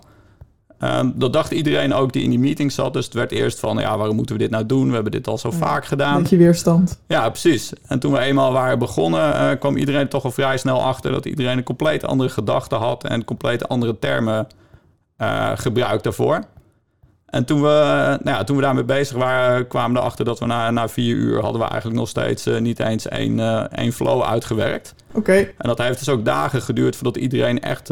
Um, 0.83 1.13
dat 1.15 1.33
dacht 1.33 1.51
iedereen 1.51 1.93
ook 1.93 2.13
die 2.13 2.23
in 2.23 2.29
die 2.29 2.39
meeting 2.39 2.71
zat. 2.71 2.93
Dus 2.93 3.05
het 3.05 3.13
werd 3.13 3.31
eerst 3.31 3.59
van, 3.59 3.77
ja, 3.77 3.97
waarom 3.97 4.15
moeten 4.15 4.35
we 4.35 4.41
dit 4.41 4.51
nou 4.51 4.65
doen? 4.65 4.87
We 4.87 4.93
hebben 4.93 5.11
dit 5.11 5.27
al 5.27 5.37
zo 5.37 5.51
vaak 5.51 5.85
gedaan. 5.85 6.21
Beetje 6.21 6.37
weerstand. 6.37 6.99
Ja, 7.07 7.29
precies. 7.29 7.73
En 7.87 7.99
toen 7.99 8.11
we 8.11 8.19
eenmaal 8.19 8.51
waren 8.51 8.79
begonnen, 8.79 9.57
kwam 9.59 9.77
iedereen 9.77 10.07
toch 10.07 10.23
al 10.23 10.31
vrij 10.31 10.57
snel 10.57 10.83
achter... 10.83 11.11
dat 11.11 11.25
iedereen 11.25 11.57
een 11.57 11.63
compleet 11.63 12.05
andere 12.05 12.29
gedachte 12.29 12.75
had 12.75 13.03
en 13.03 13.25
compleet 13.25 13.67
andere 13.69 13.99
termen 13.99 14.47
uh, 15.17 15.51
gebruikt 15.55 16.03
daarvoor. 16.03 16.43
En 17.25 17.45
toen 17.45 17.61
we, 17.61 17.67
nou 18.23 18.37
ja, 18.37 18.43
toen 18.43 18.55
we 18.55 18.61
daarmee 18.61 18.83
bezig 18.83 19.17
waren, 19.17 19.67
kwamen 19.67 19.93
we 19.93 19.99
erachter 19.99 20.25
dat 20.25 20.39
we 20.39 20.45
na, 20.45 20.71
na 20.71 20.87
vier 20.87 21.15
uur 21.15 21.41
hadden 21.41 21.61
we 21.61 21.67
eigenlijk 21.67 21.99
nog 21.99 22.09
steeds 22.09 22.47
uh, 22.47 22.59
niet 22.59 22.79
eens 22.79 23.07
één, 23.07 23.69
één 23.71 23.91
flow 23.91 24.23
uitgewerkt. 24.23 24.95
Oké. 25.13 25.33
En 25.33 25.67
dat 25.67 25.77
heeft 25.77 25.99
dus 25.99 26.09
ook 26.09 26.25
dagen 26.25 26.61
geduurd 26.61 26.95
voordat 26.95 27.17
iedereen 27.17 27.61
echt 27.61 27.89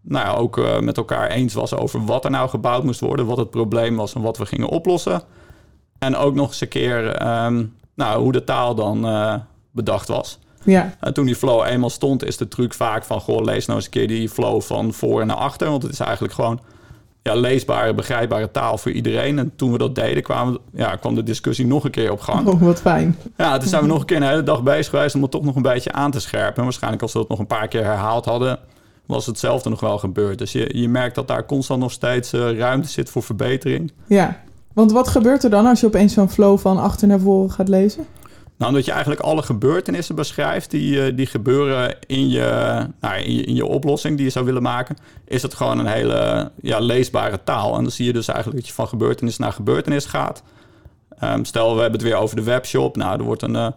nou 0.00 0.26
ja, 0.26 0.34
ook 0.34 0.80
met 0.80 0.96
elkaar 0.96 1.30
eens 1.30 1.54
was 1.54 1.74
over 1.74 2.04
wat 2.04 2.24
er 2.24 2.30
nou 2.30 2.48
gebouwd 2.48 2.84
moest 2.84 3.00
worden, 3.00 3.26
wat 3.26 3.36
het 3.36 3.50
probleem 3.50 3.96
was 3.96 4.14
en 4.14 4.20
wat 4.20 4.38
we 4.38 4.46
gingen 4.46 4.68
oplossen. 4.68 5.22
En 5.98 6.16
ook 6.16 6.34
nog 6.34 6.48
eens 6.48 6.60
een 6.60 6.68
keer 6.68 7.26
um, 7.44 7.74
nou, 7.94 8.22
hoe 8.22 8.32
de 8.32 8.44
taal 8.44 8.74
dan 8.74 9.06
bedacht 9.70 10.08
was. 10.08 10.38
Ja. 10.64 10.94
En 11.00 11.14
toen 11.14 11.26
die 11.26 11.34
flow 11.34 11.66
eenmaal 11.66 11.90
stond, 11.90 12.24
is 12.24 12.36
de 12.36 12.48
truc 12.48 12.74
vaak 12.74 13.04
van... 13.04 13.20
goh, 13.20 13.44
lees 13.44 13.66
nou 13.66 13.78
eens 13.78 13.86
een 13.86 13.92
keer 13.92 14.08
die 14.08 14.28
flow 14.28 14.60
van 14.60 14.92
voor 14.92 15.20
en 15.20 15.26
naar 15.26 15.36
achter. 15.36 15.70
Want 15.70 15.82
het 15.82 15.92
is 15.92 16.00
eigenlijk 16.00 16.34
gewoon 16.34 16.60
ja, 17.22 17.34
leesbare, 17.34 17.94
begrijpbare 17.94 18.50
taal 18.50 18.78
voor 18.78 18.92
iedereen. 18.92 19.38
En 19.38 19.52
toen 19.56 19.72
we 19.72 19.78
dat 19.78 19.94
deden, 19.94 20.22
kwamen, 20.22 20.58
ja, 20.72 20.96
kwam 20.96 21.14
de 21.14 21.22
discussie 21.22 21.66
nog 21.66 21.84
een 21.84 21.90
keer 21.90 22.12
op 22.12 22.20
gang. 22.20 22.46
Oh, 22.46 22.62
wat 22.62 22.80
fijn. 22.80 23.18
Ja, 23.36 23.58
toen 23.58 23.68
zijn 23.68 23.82
we 23.82 23.88
nog 23.88 24.00
een 24.00 24.06
keer 24.06 24.16
een 24.16 24.22
hele 24.22 24.42
dag 24.42 24.62
bezig 24.62 24.90
geweest 24.90 25.14
om 25.14 25.22
het 25.22 25.30
toch 25.30 25.44
nog 25.44 25.56
een 25.56 25.62
beetje 25.62 25.92
aan 25.92 26.10
te 26.10 26.20
scherpen. 26.20 26.56
En 26.56 26.62
waarschijnlijk 26.62 27.02
als 27.02 27.12
we 27.12 27.18
dat 27.18 27.28
nog 27.28 27.38
een 27.38 27.46
paar 27.46 27.68
keer 27.68 27.84
herhaald 27.84 28.24
hadden, 28.24 28.58
was 29.10 29.26
hetzelfde 29.26 29.68
nog 29.68 29.80
wel 29.80 29.98
gebeurd. 29.98 30.38
Dus 30.38 30.52
je, 30.52 30.78
je 30.78 30.88
merkt 30.88 31.14
dat 31.14 31.28
daar 31.28 31.46
constant 31.46 31.80
nog 31.80 31.92
steeds 31.92 32.32
uh, 32.32 32.58
ruimte 32.58 32.88
zit 32.88 33.10
voor 33.10 33.22
verbetering. 33.22 33.92
Ja, 34.06 34.40
want 34.72 34.92
wat 34.92 35.08
gebeurt 35.08 35.44
er 35.44 35.50
dan 35.50 35.66
als 35.66 35.80
je 35.80 35.86
opeens 35.86 36.12
zo'n 36.12 36.30
flow 36.30 36.58
van 36.58 36.78
achter 36.78 37.08
naar 37.08 37.20
voren 37.20 37.50
gaat 37.50 37.68
lezen? 37.68 38.06
Nou, 38.56 38.72
omdat 38.72 38.84
je 38.84 38.92
eigenlijk 38.92 39.20
alle 39.20 39.42
gebeurtenissen 39.42 40.14
beschrijft 40.14 40.70
die, 40.70 41.04
eh, 41.04 41.16
die 41.16 41.26
gebeuren 41.26 41.96
in 42.06 42.28
je, 42.28 42.86
nou, 43.00 43.20
in, 43.20 43.34
je, 43.34 43.42
in 43.42 43.54
je 43.54 43.66
oplossing 43.66 44.16
die 44.16 44.24
je 44.24 44.32
zou 44.32 44.44
willen 44.44 44.62
maken, 44.62 44.96
is 45.24 45.42
het 45.42 45.54
gewoon 45.54 45.78
een 45.78 45.86
hele 45.86 46.50
ja, 46.62 46.78
leesbare 46.78 47.40
taal. 47.44 47.76
En 47.76 47.82
dan 47.82 47.92
zie 47.92 48.06
je 48.06 48.12
dus 48.12 48.28
eigenlijk 48.28 48.58
dat 48.58 48.68
je 48.68 48.74
van 48.74 48.88
gebeurtenis 48.88 49.38
naar 49.38 49.52
gebeurtenis 49.52 50.04
gaat. 50.04 50.42
Um, 51.24 51.44
stel, 51.44 51.74
we 51.74 51.80
hebben 51.80 52.00
het 52.00 52.08
weer 52.08 52.18
over 52.18 52.36
de 52.36 52.42
webshop. 52.42 52.96
Nou, 52.96 53.18
er 53.18 53.24
wordt 53.24 53.42
een, 53.42 53.54
uh, 53.54 53.68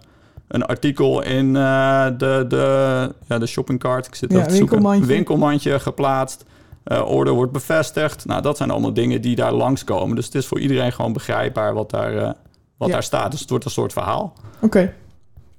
een 0.48 0.66
artikel 0.66 1.24
in 1.24 1.46
uh, 1.46 2.06
de, 2.18 2.46
de, 2.48 3.16
ja, 3.28 3.38
de 3.38 3.46
shoppingcart. 3.46 4.08
Ik 4.08 4.16
zit 4.16 4.32
ja, 4.32 4.46
te 4.46 4.54
winkelmandje. 4.54 5.06
winkelmandje 5.06 5.80
geplaatst. 5.80 6.46
Uh, 6.86 7.10
order 7.10 7.34
wordt 7.34 7.52
bevestigd. 7.52 8.26
Nou, 8.26 8.42
dat 8.42 8.58
zijn 8.58 8.70
allemaal 8.72 8.94
dingen 8.94 9.22
die 9.22 9.36
daar 9.36 9.54
langskomen. 9.54 10.16
Dus 10.16 10.26
het 10.26 10.36
is 10.36 10.48
voor 10.48 10.60
iedereen 10.60 10.92
gewoon 10.92 11.14
begrijpbaar 11.14 11.74
wat 11.74 11.90
daar, 11.90 12.36
wat 12.78 12.90
daar 12.90 13.04
staat. 13.04 13.32
Dus 13.32 13.40
het 13.40 13.50
wordt 13.50 13.66
een 13.66 13.72
soort 13.72 13.94
verhaal. 13.94 14.34
Oké. 14.60 14.94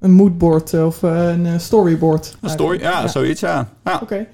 Een 0.01 0.13
moodboard 0.13 0.75
of 0.75 1.03
een 1.03 1.61
storyboard. 1.61 2.37
Een 2.41 2.51
story, 2.51 2.81
ja, 2.81 3.01
ja, 3.01 3.09
zoiets, 3.09 3.41
ja. 3.41 3.69
ja. 3.85 3.95
Oké. 3.95 4.03
Okay. 4.03 4.29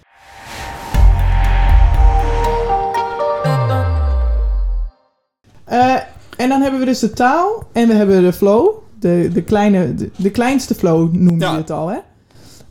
En 6.40 6.48
dan 6.48 6.60
hebben 6.60 6.80
we 6.80 6.86
dus 6.86 6.98
de 6.98 7.10
taal 7.10 7.64
en 7.72 7.88
we 7.88 7.94
hebben 7.94 8.22
de 8.22 8.32
flow. 8.32 8.74
De, 9.00 9.30
de, 9.32 9.42
kleine, 9.42 9.94
de, 9.94 10.10
de 10.16 10.30
kleinste 10.30 10.74
flow 10.74 11.14
noem 11.14 11.40
je 11.40 11.46
het 11.46 11.70
al, 11.70 11.88
hè? 11.88 11.98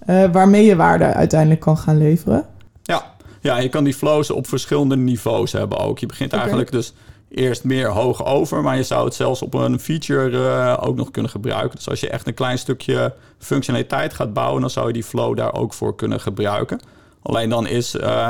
Uh, 0.07 0.31
waarmee 0.31 0.65
je 0.65 0.75
waarde 0.75 1.05
uiteindelijk 1.05 1.61
kan 1.61 1.77
gaan 1.77 1.97
leveren. 1.97 2.45
Ja. 2.83 3.15
ja, 3.41 3.57
je 3.57 3.69
kan 3.69 3.83
die 3.83 3.93
flows 3.93 4.31
op 4.31 4.47
verschillende 4.47 4.97
niveaus 4.97 5.51
hebben 5.51 5.77
ook. 5.77 5.99
Je 5.99 6.05
begint 6.05 6.29
okay. 6.29 6.39
eigenlijk 6.39 6.71
dus 6.71 6.93
eerst 7.29 7.63
meer 7.63 7.87
hoog 7.87 8.25
over, 8.25 8.61
maar 8.61 8.77
je 8.77 8.83
zou 8.83 9.05
het 9.05 9.13
zelfs 9.13 9.41
op 9.41 9.53
een 9.53 9.79
feature 9.79 10.29
uh, 10.29 10.77
ook 10.79 10.95
nog 10.95 11.11
kunnen 11.11 11.31
gebruiken. 11.31 11.75
Dus 11.75 11.89
als 11.89 11.99
je 11.99 12.09
echt 12.09 12.27
een 12.27 12.33
klein 12.33 12.57
stukje 12.57 13.13
functionaliteit 13.37 14.13
gaat 14.13 14.33
bouwen, 14.33 14.61
dan 14.61 14.69
zou 14.69 14.87
je 14.87 14.93
die 14.93 15.03
flow 15.03 15.37
daar 15.37 15.53
ook 15.53 15.73
voor 15.73 15.95
kunnen 15.95 16.19
gebruiken. 16.19 16.79
Alleen 17.21 17.49
dan 17.49 17.67
is 17.67 17.95
uh, 17.95 18.29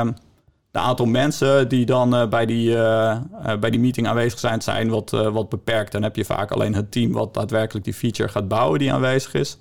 de 0.70 0.78
aantal 0.78 1.06
mensen 1.06 1.68
die 1.68 1.86
dan 1.86 2.14
uh, 2.14 2.28
bij, 2.28 2.46
die, 2.46 2.70
uh, 2.70 3.18
bij 3.60 3.70
die 3.70 3.80
meeting 3.80 4.06
aanwezig 4.06 4.38
zijn, 4.38 4.62
zijn 4.62 4.88
wat, 4.88 5.10
wat 5.10 5.48
beperkt. 5.48 5.92
Dan 5.92 6.02
heb 6.02 6.16
je 6.16 6.24
vaak 6.24 6.50
alleen 6.50 6.74
het 6.74 6.92
team 6.92 7.12
wat 7.12 7.34
daadwerkelijk 7.34 7.84
die 7.84 7.94
feature 7.94 8.28
gaat 8.28 8.48
bouwen 8.48 8.78
die 8.78 8.92
aanwezig 8.92 9.34
is. 9.34 9.58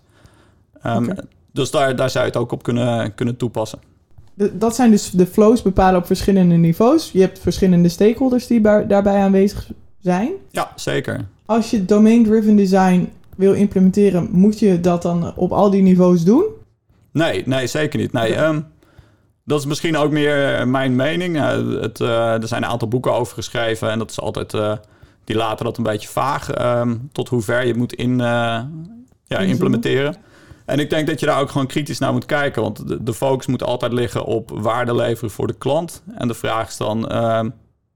Um, 0.85 1.03
okay. 1.03 1.23
Dus 1.51 1.71
daar, 1.71 1.95
daar 1.95 2.09
zou 2.09 2.25
je 2.25 2.31
het 2.31 2.39
ook 2.39 2.51
op 2.51 2.63
kunnen, 2.63 3.15
kunnen 3.15 3.37
toepassen. 3.37 3.79
De, 4.33 4.57
dat 4.57 4.75
zijn 4.75 4.91
dus 4.91 5.09
de 5.09 5.25
flows 5.25 5.61
bepalen 5.61 5.99
op 5.99 6.05
verschillende 6.05 6.55
niveaus. 6.55 7.11
Je 7.11 7.21
hebt 7.21 7.39
verschillende 7.39 7.89
stakeholders 7.89 8.47
die 8.47 8.61
bij, 8.61 8.87
daarbij 8.87 9.21
aanwezig 9.21 9.71
zijn. 9.99 10.31
Ja, 10.51 10.71
zeker. 10.75 11.25
Als 11.45 11.69
je 11.69 11.85
domain-driven 11.85 12.55
design 12.55 13.09
wil 13.35 13.53
implementeren, 13.53 14.27
moet 14.31 14.59
je 14.59 14.79
dat 14.79 15.01
dan 15.01 15.35
op 15.35 15.51
al 15.51 15.69
die 15.69 15.81
niveaus 15.81 16.23
doen? 16.23 16.43
Nee, 17.11 17.43
nee 17.45 17.67
zeker 17.67 17.99
niet. 17.99 18.11
Nee, 18.11 18.37
um, 18.37 18.65
dat 19.49 19.59
is 19.59 19.65
misschien 19.65 19.97
ook 19.97 20.11
meer 20.11 20.55
eh, 20.55 20.65
mijn 20.65 20.95
mening. 20.95 21.35
Uh, 21.35 21.81
het, 21.81 21.99
uh, 21.99 22.41
er 22.41 22.47
zijn 22.47 22.63
een 22.63 22.69
aantal 22.69 22.87
boeken 22.87 23.13
over 23.13 23.33
geschreven 23.33 23.89
en 23.89 23.99
dat 23.99 24.11
is 24.11 24.19
altijd, 24.19 24.53
uh, 24.53 24.73
die 25.23 25.35
laten 25.35 25.65
dat 25.65 25.77
een 25.77 25.83
beetje 25.83 26.07
vaag. 26.07 26.61
Um, 26.79 27.09
tot 27.11 27.29
hoe 27.29 27.41
ver 27.41 27.65
je 27.65 27.73
moet 27.73 27.93
in, 27.93 28.17
ja, 28.17 29.39
implementeren. 29.39 30.15
En 30.65 30.79
ik 30.79 30.89
denk 30.89 31.07
dat 31.07 31.19
je 31.19 31.25
daar 31.25 31.41
ook 31.41 31.49
gewoon 31.49 31.67
kritisch 31.67 31.99
naar 31.99 32.11
moet 32.11 32.25
kijken. 32.25 32.61
Want 32.61 32.87
de, 32.87 33.03
de, 33.03 33.13
focus 33.13 33.47
moet 33.47 33.63
altijd 33.63 33.93
liggen 33.93 34.25
op 34.25 34.51
waarde 34.53 34.95
leveren 34.95 35.31
voor 35.31 35.47
de 35.47 35.57
klant. 35.57 36.03
En 36.15 36.27
de 36.27 36.33
vraag 36.33 36.67
is 36.67 36.77
dan, 36.77 37.07
ehm, 37.07 37.49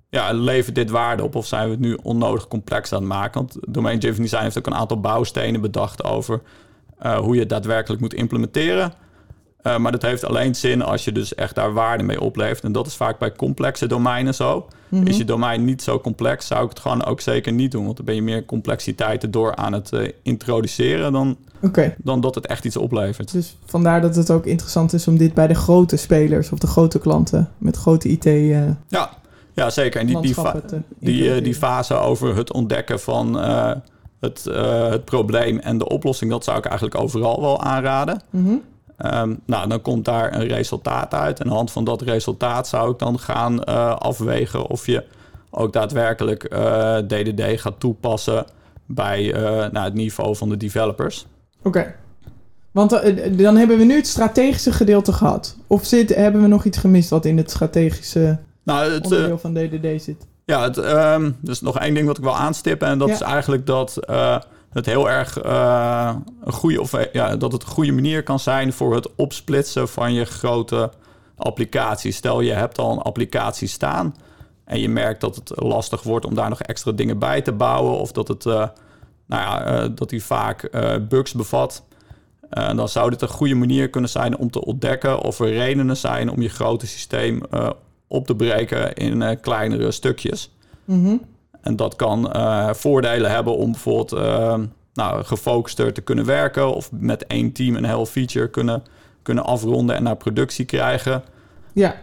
ja, 0.09 0.31
levert 0.31 0.75
dit 0.75 0.89
waarde 0.89 1.23
op 1.23 1.35
of 1.35 1.45
zijn 1.45 1.65
we 1.65 1.71
het 1.71 1.79
nu 1.79 1.97
onnodig 2.03 2.47
complex 2.47 2.93
aan 2.93 2.99
het 2.99 3.07
maken? 3.07 3.41
Want 3.41 3.57
Domain 3.67 3.99
Driven 3.99 4.21
Design 4.21 4.43
heeft 4.43 4.57
ook 4.57 4.67
een 4.67 4.75
aantal 4.75 4.99
bouwstenen 4.99 5.61
bedacht 5.61 6.03
over 6.03 6.41
hoe 7.17 7.33
je 7.33 7.39
het 7.39 7.49
daadwerkelijk 7.49 8.01
moet 8.01 8.13
implementeren. 8.13 8.93
Uh, 9.63 9.77
maar 9.77 9.91
dat 9.91 10.01
heeft 10.01 10.25
alleen 10.25 10.55
zin 10.55 10.81
als 10.81 11.03
je 11.03 11.11
dus 11.11 11.35
echt 11.35 11.55
daar 11.55 11.73
waarde 11.73 12.03
mee 12.03 12.21
oplevert. 12.21 12.63
En 12.63 12.71
dat 12.71 12.87
is 12.87 12.95
vaak 12.95 13.19
bij 13.19 13.31
complexe 13.31 13.87
domeinen 13.87 14.35
zo. 14.35 14.67
Mm-hmm. 14.89 15.07
Is 15.07 15.17
je 15.17 15.25
domein 15.25 15.65
niet 15.65 15.81
zo 15.81 15.99
complex, 15.99 16.47
zou 16.47 16.63
ik 16.63 16.69
het 16.69 16.79
gewoon 16.79 17.05
ook 17.05 17.21
zeker 17.21 17.51
niet 17.51 17.71
doen. 17.71 17.83
Want 17.83 17.95
dan 17.95 18.05
ben 18.05 18.15
je 18.15 18.21
meer 18.21 18.45
complexiteit 18.45 19.23
erdoor 19.23 19.55
aan 19.55 19.73
het 19.73 19.91
uh, 19.93 20.09
introduceren 20.23 21.11
dan, 21.11 21.37
okay. 21.61 21.95
dan 21.97 22.21
dat 22.21 22.35
het 22.35 22.47
echt 22.47 22.65
iets 22.65 22.77
oplevert. 22.77 23.31
Dus 23.31 23.57
vandaar 23.65 24.01
dat 24.01 24.15
het 24.15 24.31
ook 24.31 24.45
interessant 24.45 24.93
is 24.93 25.07
om 25.07 25.17
dit 25.17 25.33
bij 25.33 25.47
de 25.47 25.55
grote 25.55 25.97
spelers 25.97 26.51
of 26.51 26.59
de 26.59 26.67
grote 26.67 26.99
klanten 26.99 27.49
met 27.57 27.77
grote 27.77 28.09
IT. 28.09 28.25
Uh, 28.25 28.61
ja. 28.87 29.09
ja, 29.53 29.69
zeker. 29.69 29.99
En 29.99 30.07
die, 30.07 30.21
die, 30.21 30.35
die, 30.99 31.41
die 31.41 31.55
fase 31.55 31.93
over 31.93 32.35
het 32.35 32.53
ontdekken 32.53 32.99
van 32.99 33.37
het, 34.19 34.43
het 34.89 35.05
probleem 35.05 35.59
en 35.59 35.77
de 35.77 35.89
oplossing, 35.89 36.31
dat 36.31 36.43
zou 36.43 36.57
ik 36.57 36.65
eigenlijk 36.65 36.97
overal 36.97 37.41
wel 37.41 37.61
aanraden. 37.61 38.21
Mm-hmm. 38.29 38.61
Um, 38.97 39.39
nou, 39.45 39.69
dan 39.69 39.81
komt 39.81 40.05
daar 40.05 40.35
een 40.35 40.47
resultaat 40.47 41.13
uit. 41.13 41.39
En 41.39 41.45
aan 41.45 41.51
de 41.51 41.55
hand 41.55 41.71
van 41.71 41.83
dat 41.83 42.01
resultaat 42.01 42.67
zou 42.67 42.91
ik 42.91 42.99
dan 42.99 43.19
gaan 43.19 43.53
uh, 43.69 43.95
afwegen 43.95 44.67
of 44.67 44.85
je 44.85 45.03
ook 45.49 45.73
daadwerkelijk 45.73 46.53
uh, 46.53 46.97
DDD 46.97 47.61
gaat 47.61 47.79
toepassen 47.79 48.45
bij 48.85 49.23
uh, 49.23 49.41
nou, 49.43 49.85
het 49.85 49.93
niveau 49.93 50.35
van 50.35 50.49
de 50.49 50.57
developers. 50.57 51.25
Oké. 51.57 51.67
Okay. 51.67 51.95
Want 52.71 52.89
dan 53.37 53.55
hebben 53.55 53.77
we 53.77 53.83
nu 53.83 53.95
het 53.95 54.07
strategische 54.07 54.71
gedeelte 54.71 55.13
gehad. 55.13 55.57
Of 55.67 55.85
zit, 55.85 56.15
hebben 56.15 56.41
we 56.41 56.47
nog 56.47 56.65
iets 56.65 56.77
gemist 56.77 57.09
wat 57.09 57.25
in 57.25 57.37
het 57.37 57.51
strategische 57.51 58.39
nou, 58.63 58.91
het, 58.91 59.03
onderdeel 59.03 59.37
van 59.37 59.53
DDD 59.53 60.03
zit? 60.03 60.27
Ja, 60.45 60.63
het, 60.63 60.77
um, 60.77 61.37
dus 61.41 61.61
nog 61.61 61.79
één 61.79 61.93
ding 61.93 62.07
wat 62.07 62.17
ik 62.17 62.23
wil 62.23 62.35
aanstippen. 62.35 62.87
En 62.87 62.97
dat 62.97 63.07
ja. 63.07 63.13
is 63.13 63.21
eigenlijk 63.21 63.65
dat 63.65 63.97
het 64.73 64.85
heel 64.85 65.09
erg 65.09 65.43
uh, 65.45 66.15
een 66.43 66.53
goede, 66.53 66.81
of, 66.81 67.11
ja, 67.13 67.35
dat 67.35 67.51
het 67.51 67.61
een 67.61 67.67
goede 67.67 67.91
manier 67.91 68.23
kan 68.23 68.39
zijn 68.39 68.73
voor 68.73 68.95
het 68.95 69.15
opsplitsen 69.15 69.87
van 69.87 70.13
je 70.13 70.25
grote 70.25 70.91
applicatie. 71.35 72.11
Stel 72.11 72.41
je 72.41 72.51
hebt 72.51 72.77
al 72.77 72.91
een 72.91 73.01
applicatie 73.01 73.67
staan 73.67 74.15
en 74.65 74.79
je 74.79 74.89
merkt 74.89 75.21
dat 75.21 75.35
het 75.35 75.51
lastig 75.55 76.03
wordt 76.03 76.25
om 76.25 76.35
daar 76.35 76.49
nog 76.49 76.61
extra 76.61 76.91
dingen 76.91 77.19
bij 77.19 77.41
te 77.41 77.51
bouwen 77.51 77.97
of 77.97 78.11
dat, 78.11 78.27
het, 78.27 78.45
uh, 78.45 78.53
nou 79.25 79.41
ja, 79.41 79.87
dat 79.87 80.09
die 80.09 80.23
vaak 80.23 80.69
bugs 81.09 81.33
bevat. 81.33 81.83
dan 82.49 82.89
zou 82.89 83.09
dit 83.09 83.21
een 83.21 83.27
goede 83.27 83.55
manier 83.55 83.89
kunnen 83.89 84.09
zijn 84.09 84.37
om 84.37 84.51
te 84.51 84.65
ontdekken 84.65 85.19
of 85.19 85.39
er 85.39 85.51
redenen 85.51 85.97
zijn 85.97 86.29
om 86.29 86.41
je 86.41 86.49
grote 86.49 86.87
systeem 86.87 87.41
op 88.07 88.25
te 88.25 88.35
breken 88.35 88.93
in 88.93 89.39
kleinere 89.39 89.91
stukjes. 89.91 90.51
Mm-hmm. 90.85 91.21
En 91.63 91.75
dat 91.75 91.95
kan 91.95 92.31
uh, 92.35 92.73
voordelen 92.73 93.31
hebben 93.31 93.57
om 93.57 93.71
bijvoorbeeld 93.71 94.13
uh, 94.13 94.55
nou, 94.93 95.23
gefocuster 95.23 95.93
te 95.93 96.01
kunnen 96.01 96.25
werken 96.25 96.75
of 96.75 96.89
met 96.91 97.27
één 97.27 97.51
team 97.51 97.75
een 97.75 97.85
heel 97.85 98.05
feature 98.05 98.49
kunnen, 98.49 98.83
kunnen 99.21 99.45
afronden 99.45 99.95
en 99.95 100.03
naar 100.03 100.15
productie 100.15 100.65
krijgen. 100.65 101.23
Ja. 101.73 101.95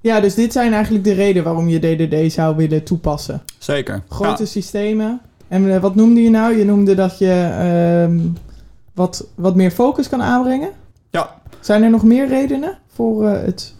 ja, 0.00 0.20
dus 0.20 0.34
dit 0.34 0.52
zijn 0.52 0.72
eigenlijk 0.72 1.04
de 1.04 1.12
redenen 1.12 1.44
waarom 1.44 1.68
je 1.68 1.78
DDD 1.78 2.32
zou 2.32 2.56
willen 2.56 2.84
toepassen. 2.84 3.42
Zeker. 3.58 4.02
Grote 4.08 4.42
ja. 4.42 4.48
systemen. 4.48 5.20
En 5.48 5.64
uh, 5.64 5.80
wat 5.80 5.94
noemde 5.94 6.22
je 6.22 6.30
nou? 6.30 6.56
Je 6.56 6.64
noemde 6.64 6.94
dat 6.94 7.18
je 7.18 8.06
uh, 8.10 8.30
wat, 8.94 9.26
wat 9.34 9.54
meer 9.54 9.70
focus 9.70 10.08
kan 10.08 10.22
aanbrengen. 10.22 10.70
Ja. 11.10 11.40
Zijn 11.60 11.82
er 11.82 11.90
nog 11.90 12.02
meer 12.02 12.28
redenen 12.28 12.78
voor 12.88 13.26
het, 13.26 13.74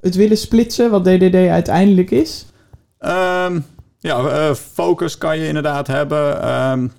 het 0.00 0.14
willen 0.14 0.38
splitsen, 0.38 0.90
wat 0.90 1.04
DDD 1.04 1.34
uiteindelijk 1.34 2.10
is? 2.10 2.46
Um, 3.00 3.64
ja, 3.98 4.48
uh, 4.48 4.54
focus 4.54 5.18
kan 5.18 5.38
je 5.38 5.46
inderdaad 5.46 5.86
hebben. 5.86 6.50
Um, 6.70 6.92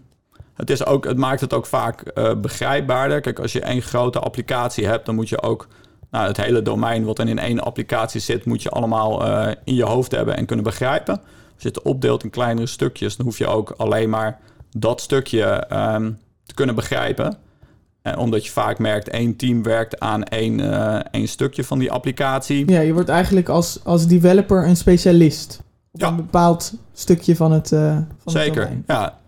het, 0.53 0.69
is 0.69 0.85
ook, 0.85 1.05
het 1.05 1.17
maakt 1.17 1.41
het 1.41 1.53
ook 1.53 1.65
vaak 1.65 2.03
uh, 2.15 2.35
begrijpbaarder. 2.35 3.21
Kijk, 3.21 3.39
als 3.39 3.51
je 3.51 3.61
één 3.61 3.81
grote 3.81 4.19
applicatie 4.19 4.87
hebt, 4.87 5.05
dan 5.05 5.15
moet 5.15 5.29
je 5.29 5.41
ook 5.41 5.67
nou, 6.11 6.27
het 6.27 6.37
hele 6.37 6.61
domein 6.61 7.03
wat 7.03 7.15
dan 7.15 7.27
in 7.27 7.39
één 7.39 7.59
applicatie 7.59 8.21
zit, 8.21 8.45
moet 8.45 8.63
je 8.63 8.69
allemaal 8.69 9.27
uh, 9.27 9.51
in 9.63 9.75
je 9.75 9.83
hoofd 9.83 10.11
hebben 10.11 10.37
en 10.37 10.45
kunnen 10.45 10.65
begrijpen. 10.65 11.13
Als 11.53 11.63
je 11.63 11.67
het 11.67 11.81
opdeelt 11.81 12.23
in 12.23 12.29
kleinere 12.29 12.67
stukjes, 12.67 13.15
dan 13.15 13.25
hoef 13.25 13.37
je 13.37 13.47
ook 13.47 13.73
alleen 13.77 14.09
maar 14.09 14.39
dat 14.77 15.01
stukje 15.01 15.67
um, 15.73 16.19
te 16.45 16.53
kunnen 16.53 16.75
begrijpen. 16.75 17.37
En 18.01 18.17
omdat 18.17 18.45
je 18.45 18.51
vaak 18.51 18.79
merkt, 18.79 19.09
één 19.09 19.35
team 19.35 19.63
werkt 19.63 19.99
aan 19.99 20.23
één, 20.23 20.61
één 21.11 21.27
stukje 21.27 21.63
van 21.63 21.79
die 21.79 21.91
applicatie. 21.91 22.71
Ja, 22.71 22.79
je 22.79 22.93
wordt 22.93 23.09
eigenlijk 23.09 23.49
als, 23.49 23.79
als 23.83 24.07
developer 24.07 24.67
een 24.67 24.77
specialist. 24.77 25.61
Een 26.07 26.15
bepaald 26.15 26.73
stukje 26.93 27.35
van 27.35 27.51
het. 27.51 27.71
Uh, 27.71 27.97
van 28.23 28.31
Zeker, 28.31 28.69
het 28.69 28.77
ja. 28.87 29.19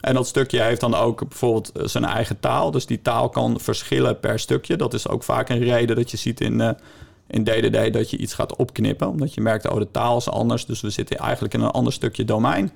En 0.00 0.14
dat 0.14 0.26
stukje 0.26 0.62
heeft 0.62 0.80
dan 0.80 0.94
ook 0.94 1.28
bijvoorbeeld 1.28 1.72
eh, 1.72 1.86
zijn 1.86 2.04
eigen 2.04 2.40
taal. 2.40 2.70
Dus 2.70 2.86
die 2.86 3.02
taal 3.02 3.28
kan 3.28 3.60
verschillen 3.60 4.20
per 4.20 4.38
stukje. 4.38 4.76
Dat 4.76 4.94
is 4.94 5.08
ook 5.08 5.22
vaak 5.22 5.48
een 5.48 5.58
reden 5.58 5.96
dat 5.96 6.10
je 6.10 6.16
ziet 6.16 6.40
in, 6.40 6.60
uh, 6.60 6.70
in 7.26 7.44
DDD 7.44 7.92
dat 7.92 8.10
je 8.10 8.16
iets 8.16 8.34
gaat 8.34 8.56
opknippen. 8.56 9.08
Omdat 9.08 9.34
je 9.34 9.40
merkt, 9.40 9.68
oh, 9.68 9.78
de 9.78 9.90
taal 9.90 10.16
is 10.16 10.28
anders. 10.28 10.66
Dus 10.66 10.80
we 10.80 10.90
zitten 10.90 11.18
eigenlijk 11.18 11.54
in 11.54 11.60
een 11.60 11.70
ander 11.70 11.92
stukje 11.92 12.24
domein. 12.24 12.72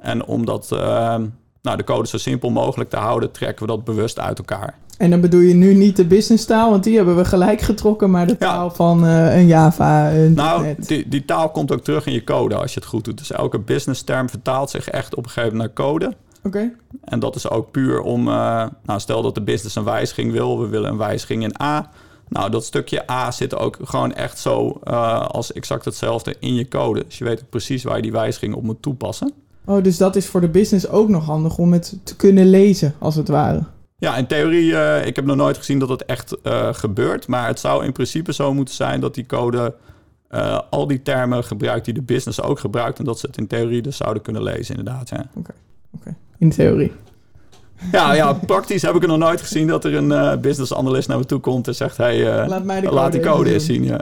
En 0.00 0.24
om 0.24 0.44
dat, 0.44 0.72
ehm, 0.72 1.26
nou, 1.62 1.76
de 1.76 1.84
code 1.84 2.08
zo 2.08 2.18
simpel 2.18 2.50
mogelijk 2.50 2.90
te 2.90 2.96
houden, 2.96 3.30
trekken 3.30 3.66
we 3.66 3.72
dat 3.72 3.84
bewust 3.84 4.18
uit 4.18 4.38
elkaar. 4.38 4.78
En 5.00 5.10
dan 5.10 5.20
bedoel 5.20 5.40
je 5.40 5.54
nu 5.54 5.74
niet 5.74 5.96
de 5.96 6.06
business 6.06 6.44
taal, 6.44 6.70
want 6.70 6.84
die 6.84 6.96
hebben 6.96 7.16
we 7.16 7.24
gelijk 7.24 7.60
getrokken, 7.60 8.10
maar 8.10 8.26
de 8.26 8.36
taal 8.36 8.70
van 8.70 9.04
uh, 9.04 9.36
een 9.36 9.46
Java. 9.46 10.12
Een 10.12 10.32
nou, 10.32 10.74
die, 10.78 11.08
die, 11.08 11.24
taal 11.24 11.50
komt 11.50 11.72
ook 11.72 11.84
terug 11.84 12.06
in 12.06 12.12
je 12.12 12.24
code 12.24 12.54
als 12.54 12.74
je 12.74 12.80
het 12.80 12.88
goed 12.88 13.04
doet. 13.04 13.18
Dus 13.18 13.32
elke 13.32 13.58
business 13.58 14.02
term 14.02 14.28
vertaalt 14.28 14.70
zich 14.70 14.88
echt 14.88 15.14
op 15.14 15.24
een 15.24 15.30
gegeven 15.30 15.56
moment 15.56 15.76
naar 15.76 15.86
code. 15.86 16.14
Oké. 16.42 16.72
En 17.04 17.20
dat 17.20 17.36
is 17.36 17.50
ook 17.50 17.70
puur 17.70 18.00
om, 18.00 18.28
uh, 18.28 18.66
nou, 18.82 19.00
stel 19.00 19.22
dat 19.22 19.34
de 19.34 19.42
business 19.42 19.76
een 19.76 19.84
wijziging 19.84 20.32
wil, 20.32 20.60
we 20.60 20.68
willen 20.68 20.90
een 20.90 20.96
wijziging 20.96 21.42
in 21.42 21.62
A. 21.62 21.90
Nou, 22.28 22.50
dat 22.50 22.64
stukje 22.64 23.10
A 23.10 23.30
zit 23.30 23.56
ook 23.56 23.78
gewoon 23.82 24.14
echt 24.14 24.38
zo 24.38 24.80
uh, 24.84 25.26
als 25.26 25.52
exact 25.52 25.84
hetzelfde 25.84 26.36
in 26.40 26.54
je 26.54 26.68
code. 26.68 27.04
Dus 27.04 27.18
je 27.18 27.24
weet 27.24 27.40
ook 27.40 27.50
precies 27.50 27.82
waar 27.82 27.96
je 27.96 28.02
die 28.02 28.12
wijziging 28.12 28.54
op 28.54 28.62
moet 28.62 28.82
toepassen. 28.82 29.32
Oh, 29.64 29.82
dus 29.82 29.96
dat 29.96 30.16
is 30.16 30.26
voor 30.26 30.40
de 30.40 30.48
business 30.48 30.88
ook 30.88 31.08
nog 31.08 31.24
handig 31.24 31.58
om 31.58 31.72
het 31.72 31.98
te 32.02 32.16
kunnen 32.16 32.50
lezen, 32.50 32.94
als 32.98 33.14
het 33.14 33.28
ware. 33.28 33.62
Ja, 34.00 34.16
in 34.16 34.26
theorie, 34.26 34.70
uh, 34.70 35.06
ik 35.06 35.16
heb 35.16 35.24
nog 35.24 35.36
nooit 35.36 35.56
gezien 35.56 35.78
dat 35.78 35.88
het 35.88 36.04
echt 36.04 36.36
uh, 36.42 36.68
gebeurt. 36.72 37.26
Maar 37.26 37.46
het 37.46 37.60
zou 37.60 37.84
in 37.84 37.92
principe 37.92 38.32
zo 38.32 38.54
moeten 38.54 38.74
zijn 38.74 39.00
dat 39.00 39.14
die 39.14 39.26
code 39.26 39.74
uh, 40.30 40.58
al 40.70 40.86
die 40.86 41.02
termen 41.02 41.44
gebruikt 41.44 41.84
die 41.84 41.94
de 41.94 42.02
business 42.02 42.42
ook 42.42 42.58
gebruikt. 42.58 42.98
En 42.98 43.04
dat 43.04 43.18
ze 43.18 43.26
het 43.26 43.36
in 43.36 43.46
theorie 43.46 43.82
dus 43.82 43.96
zouden 43.96 44.22
kunnen 44.22 44.42
lezen, 44.42 44.76
inderdaad. 44.76 45.10
Oké, 45.12 45.28
oké. 45.36 45.50
Okay. 45.90 46.14
in 46.38 46.50
theorie. 46.50 46.92
Ja, 47.92 48.12
ja, 48.12 48.32
praktisch 48.32 48.82
heb 48.82 48.94
ik 48.94 49.02
er 49.02 49.08
nog 49.08 49.18
nooit 49.18 49.40
gezien 49.40 49.66
dat 49.66 49.84
er 49.84 49.94
een 49.94 50.40
business 50.40 50.74
analyst 50.74 51.08
naar 51.08 51.18
me 51.18 51.24
toe 51.24 51.40
komt 51.40 51.68
en 51.68 51.74
zegt: 51.74 51.96
hey, 51.96 52.46
laat, 52.48 52.64
mij 52.64 52.80
de 52.80 52.90
laat 52.90 53.12
die 53.12 53.20
code 53.20 53.52
eens 53.52 53.64
zien. 53.64 53.84
Ja. 53.84 54.00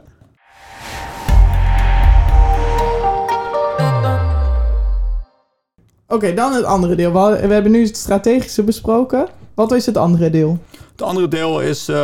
Oké, 6.07 6.15
okay, 6.15 6.35
dan 6.35 6.53
het 6.53 6.65
andere 6.65 6.95
deel. 6.95 7.13
We 7.13 7.53
hebben 7.53 7.73
nu 7.73 7.85
het 7.85 7.97
strategische 7.97 8.63
besproken. 8.63 9.29
Wat 9.59 9.73
is 9.73 9.87
het 9.87 9.97
andere 9.97 10.31
deel? 10.31 10.59
Het 10.91 11.03
andere 11.03 11.29
deel 11.29 11.61
is, 11.61 11.89
uh, 11.89 11.97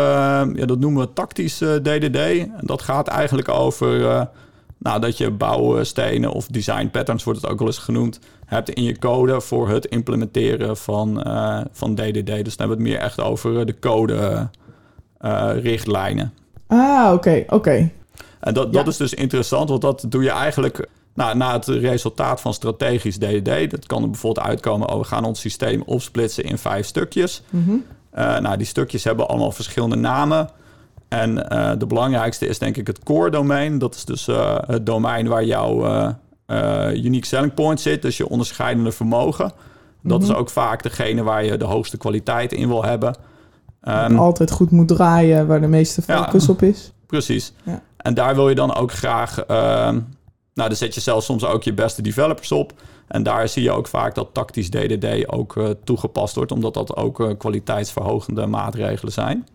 ja, 0.55 0.67
dat 0.67 0.79
noemen 0.79 1.03
we 1.03 1.13
tactisch 1.13 1.57
DDD. 1.59 2.17
En 2.17 2.61
dat 2.61 2.83
gaat 2.83 3.09
eigenlijk 3.09 3.49
over 3.49 4.01
uh, 4.01 4.23
nou, 4.79 5.01
dat 5.01 5.19
je 5.19 5.31
bouwstenen 5.31 6.33
of 6.33 6.47
design 6.47 6.89
patterns, 6.93 7.25
wordt 7.25 7.41
het 7.41 7.51
ook 7.51 7.59
wel 7.59 7.67
eens 7.67 7.79
genoemd, 7.79 8.19
hebt 8.47 8.71
in 8.71 8.83
je 8.83 8.99
code 8.99 9.41
voor 9.41 9.69
het 9.69 9.87
implementeren 9.87 10.77
van, 10.77 11.27
van 11.73 11.95
DDD. 11.95 12.45
Dus 12.45 12.57
dan 12.57 12.69
hebben 12.69 12.77
we 12.77 12.83
het 12.83 12.93
meer 12.93 12.99
echt 12.99 13.21
over 13.21 13.67
de 13.67 13.79
code 13.79 14.49
richtlijnen. 15.61 16.33
Ah, 16.67 17.05
oké, 17.05 17.15
okay, 17.15 17.41
oké. 17.41 17.55
Okay. 17.55 17.93
En 18.41 18.55
dat, 18.55 18.73
dat 18.73 18.87
is 18.87 18.97
dus 18.97 19.15
interessant, 19.15 19.69
want 19.69 19.81
dat 19.81 20.05
doe 20.09 20.23
je 20.23 20.31
eigenlijk 20.31 20.89
nou, 21.15 21.37
na 21.37 21.53
het 21.53 21.67
resultaat 21.67 22.41
van 22.41 22.55
strategisch 22.55 23.19
DDD, 23.19 23.71
dat 23.71 23.87
kan 23.87 24.03
er 24.03 24.11
bijvoorbeeld 24.11 24.47
uitkomen, 24.47 24.91
oh, 24.91 24.99
we 24.99 25.05
gaan 25.05 25.25
ons 25.25 25.41
systeem 25.41 25.83
opsplitsen 25.87 26.45
in 26.45 26.59
vijf 26.59 26.87
stukjes. 26.87 27.43
Mm 27.51 27.85
nou, 28.15 28.57
die 28.57 28.67
stukjes 28.67 29.05
hebben 29.05 29.29
allemaal 29.29 29.53
verschillende 29.53 29.97
namen. 29.97 30.49
En 31.09 31.31
uh, 31.53 31.73
de 31.79 31.87
belangrijkste 31.87 32.47
is 32.47 32.59
denk 32.59 32.77
ik 32.77 32.87
het 32.87 33.03
core 33.03 33.31
domein. 33.31 33.79
Dat 33.79 33.95
is 33.95 34.05
dus 34.05 34.29
uh, 34.29 34.59
het 34.67 34.87
domein 34.87 35.29
waar 35.29 35.45
jouw 35.45 35.85
unique 36.95 37.27
selling 37.27 37.55
point 37.55 37.81
zit, 37.81 38.03
dus 38.03 38.17
je 38.17 38.29
onderscheidende 38.29 38.93
vermogen. 38.93 39.53
Dat 40.03 40.23
is 40.23 40.29
mhm. 40.29 40.39
ook 40.39 40.51
vaak 40.51 40.83
degene 40.83 41.23
waar 41.23 41.45
je 41.45 41.57
de 41.57 41.65
hoogste 41.65 41.97
kwaliteit 41.97 42.53
in 42.53 42.69
wil 42.69 42.85
hebben. 42.85 43.15
Um, 43.89 44.19
altijd 44.19 44.51
goed 44.51 44.71
moet 44.71 44.89
draaien, 44.89 45.47
waar 45.47 45.61
de 45.61 45.67
meeste 45.67 46.03
focus 46.03 46.47
ja, 46.47 46.53
op 46.53 46.63
is. 46.63 46.93
Precies. 47.07 47.53
Ja. 47.63 47.83
En 47.97 48.15
daar 48.15 48.35
wil 48.35 48.49
je 48.49 48.55
dan 48.55 48.75
ook 48.75 48.93
graag 48.93 49.45
ehm, 49.45 50.01
nou, 50.55 50.69
dan 50.69 50.79
zet 50.79 50.95
je 50.95 51.01
zelfs 51.01 51.27
soms 51.27 51.45
ook 51.45 51.63
je 51.63 51.75
beste 51.75 52.03
developers 52.03 52.53
op. 52.53 52.73
En 53.09 53.23
daar 53.23 53.49
zie 53.49 53.63
je 53.63 53.71
ook 53.71 53.87
vaak 53.87 54.15
dat 54.15 54.29
tactisch 54.33 54.71
DDD 54.71 55.29
ook 55.29 55.57
uh, 55.57 55.69
toegepast 55.85 56.35
wordt, 56.35 56.53
omdat 56.53 56.75
dat 56.75 56.97
ook 56.97 57.21
uh, 57.21 57.31
kwaliteitsverhogende 57.39 58.47
maatregelen 58.47 59.13
zijn. 59.13 59.47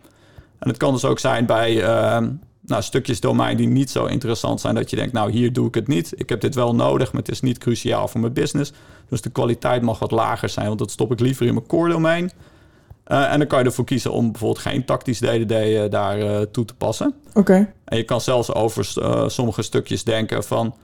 En 0.59 0.69
het 0.69 0.77
kan 0.77 0.93
dus 0.93 1.05
ook 1.05 1.19
zijn 1.19 1.45
bij 1.45 1.75
uh, 1.75 2.27
nou, 2.61 2.81
stukjes 2.81 3.19
domein 3.19 3.57
die 3.57 3.67
niet 3.67 3.89
zo 3.89 4.05
interessant 4.05 4.61
zijn, 4.61 4.75
dat 4.75 4.89
je 4.89 4.95
denkt, 4.95 5.13
nou 5.13 5.31
hier 5.31 5.53
doe 5.53 5.67
ik 5.67 5.75
het 5.75 5.87
niet. 5.87 6.13
Ik 6.15 6.29
heb 6.29 6.41
dit 6.41 6.55
wel 6.55 6.75
nodig, 6.75 7.11
maar 7.11 7.21
het 7.21 7.31
is 7.31 7.41
niet 7.41 7.57
cruciaal 7.57 8.07
voor 8.07 8.19
mijn 8.19 8.33
business. 8.33 8.71
Dus 9.09 9.21
de 9.21 9.29
kwaliteit 9.29 9.81
mag 9.81 9.99
wat 9.99 10.11
lager 10.11 10.49
zijn, 10.49 10.67
want 10.67 10.79
dat 10.79 10.91
stop 10.91 11.11
ik 11.11 11.19
liever 11.19 11.45
in 11.45 11.53
mijn 11.53 11.67
core 11.67 11.89
domein. 11.89 12.31
Uh, 13.07 13.31
en 13.31 13.39
dan 13.39 13.47
kan 13.47 13.59
je 13.59 13.65
ervoor 13.65 13.85
kiezen 13.85 14.11
om 14.11 14.31
bijvoorbeeld 14.31 14.61
geen 14.61 14.85
tactisch 14.85 15.19
DDD 15.19 15.51
uh, 15.51 15.89
daar 15.89 16.19
uh, 16.19 16.39
toe 16.41 16.65
te 16.65 16.75
passen. 16.75 17.13
Oké. 17.29 17.39
Okay. 17.39 17.73
En 17.85 17.97
je 17.97 18.03
kan 18.03 18.21
zelfs 18.21 18.53
over 18.53 18.85
sommige 19.31 19.61
stukjes 19.61 20.03
denken 20.03 20.43
van... 20.43 20.75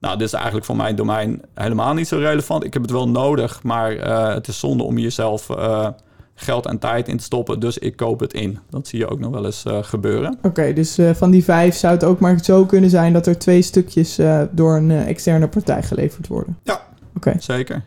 Nou, 0.00 0.18
dit 0.18 0.26
is 0.26 0.32
eigenlijk 0.32 0.64
voor 0.64 0.76
mijn 0.76 0.96
domein 0.96 1.42
helemaal 1.54 1.94
niet 1.94 2.08
zo 2.08 2.18
relevant. 2.18 2.64
Ik 2.64 2.72
heb 2.72 2.82
het 2.82 2.90
wel 2.90 3.08
nodig, 3.08 3.62
maar 3.62 3.96
uh, 3.96 4.34
het 4.34 4.48
is 4.48 4.58
zonde 4.58 4.82
om 4.82 4.98
jezelf 4.98 5.48
uh, 5.48 5.88
geld 6.34 6.66
en 6.66 6.78
tijd 6.78 7.08
in 7.08 7.16
te 7.16 7.24
stoppen. 7.24 7.60
Dus 7.60 7.78
ik 7.78 7.96
koop 7.96 8.20
het 8.20 8.32
in. 8.32 8.58
Dat 8.70 8.88
zie 8.88 8.98
je 8.98 9.08
ook 9.08 9.18
nog 9.18 9.30
wel 9.30 9.44
eens 9.44 9.64
uh, 9.66 9.78
gebeuren. 9.82 10.32
Oké, 10.32 10.46
okay, 10.46 10.72
dus 10.72 10.98
van 11.12 11.30
die 11.30 11.44
vijf 11.44 11.76
zou 11.76 11.94
het 11.94 12.04
ook 12.04 12.20
maar 12.20 12.38
zo 12.44 12.64
kunnen 12.64 12.90
zijn 12.90 13.12
dat 13.12 13.26
er 13.26 13.38
twee 13.38 13.62
stukjes 13.62 14.18
door 14.50 14.76
een 14.76 14.90
externe 14.90 15.48
partij 15.48 15.82
geleverd 15.82 16.26
worden. 16.26 16.58
Ja, 16.62 16.80
Oké. 17.16 17.28
Okay. 17.28 17.40
zeker. 17.40 17.82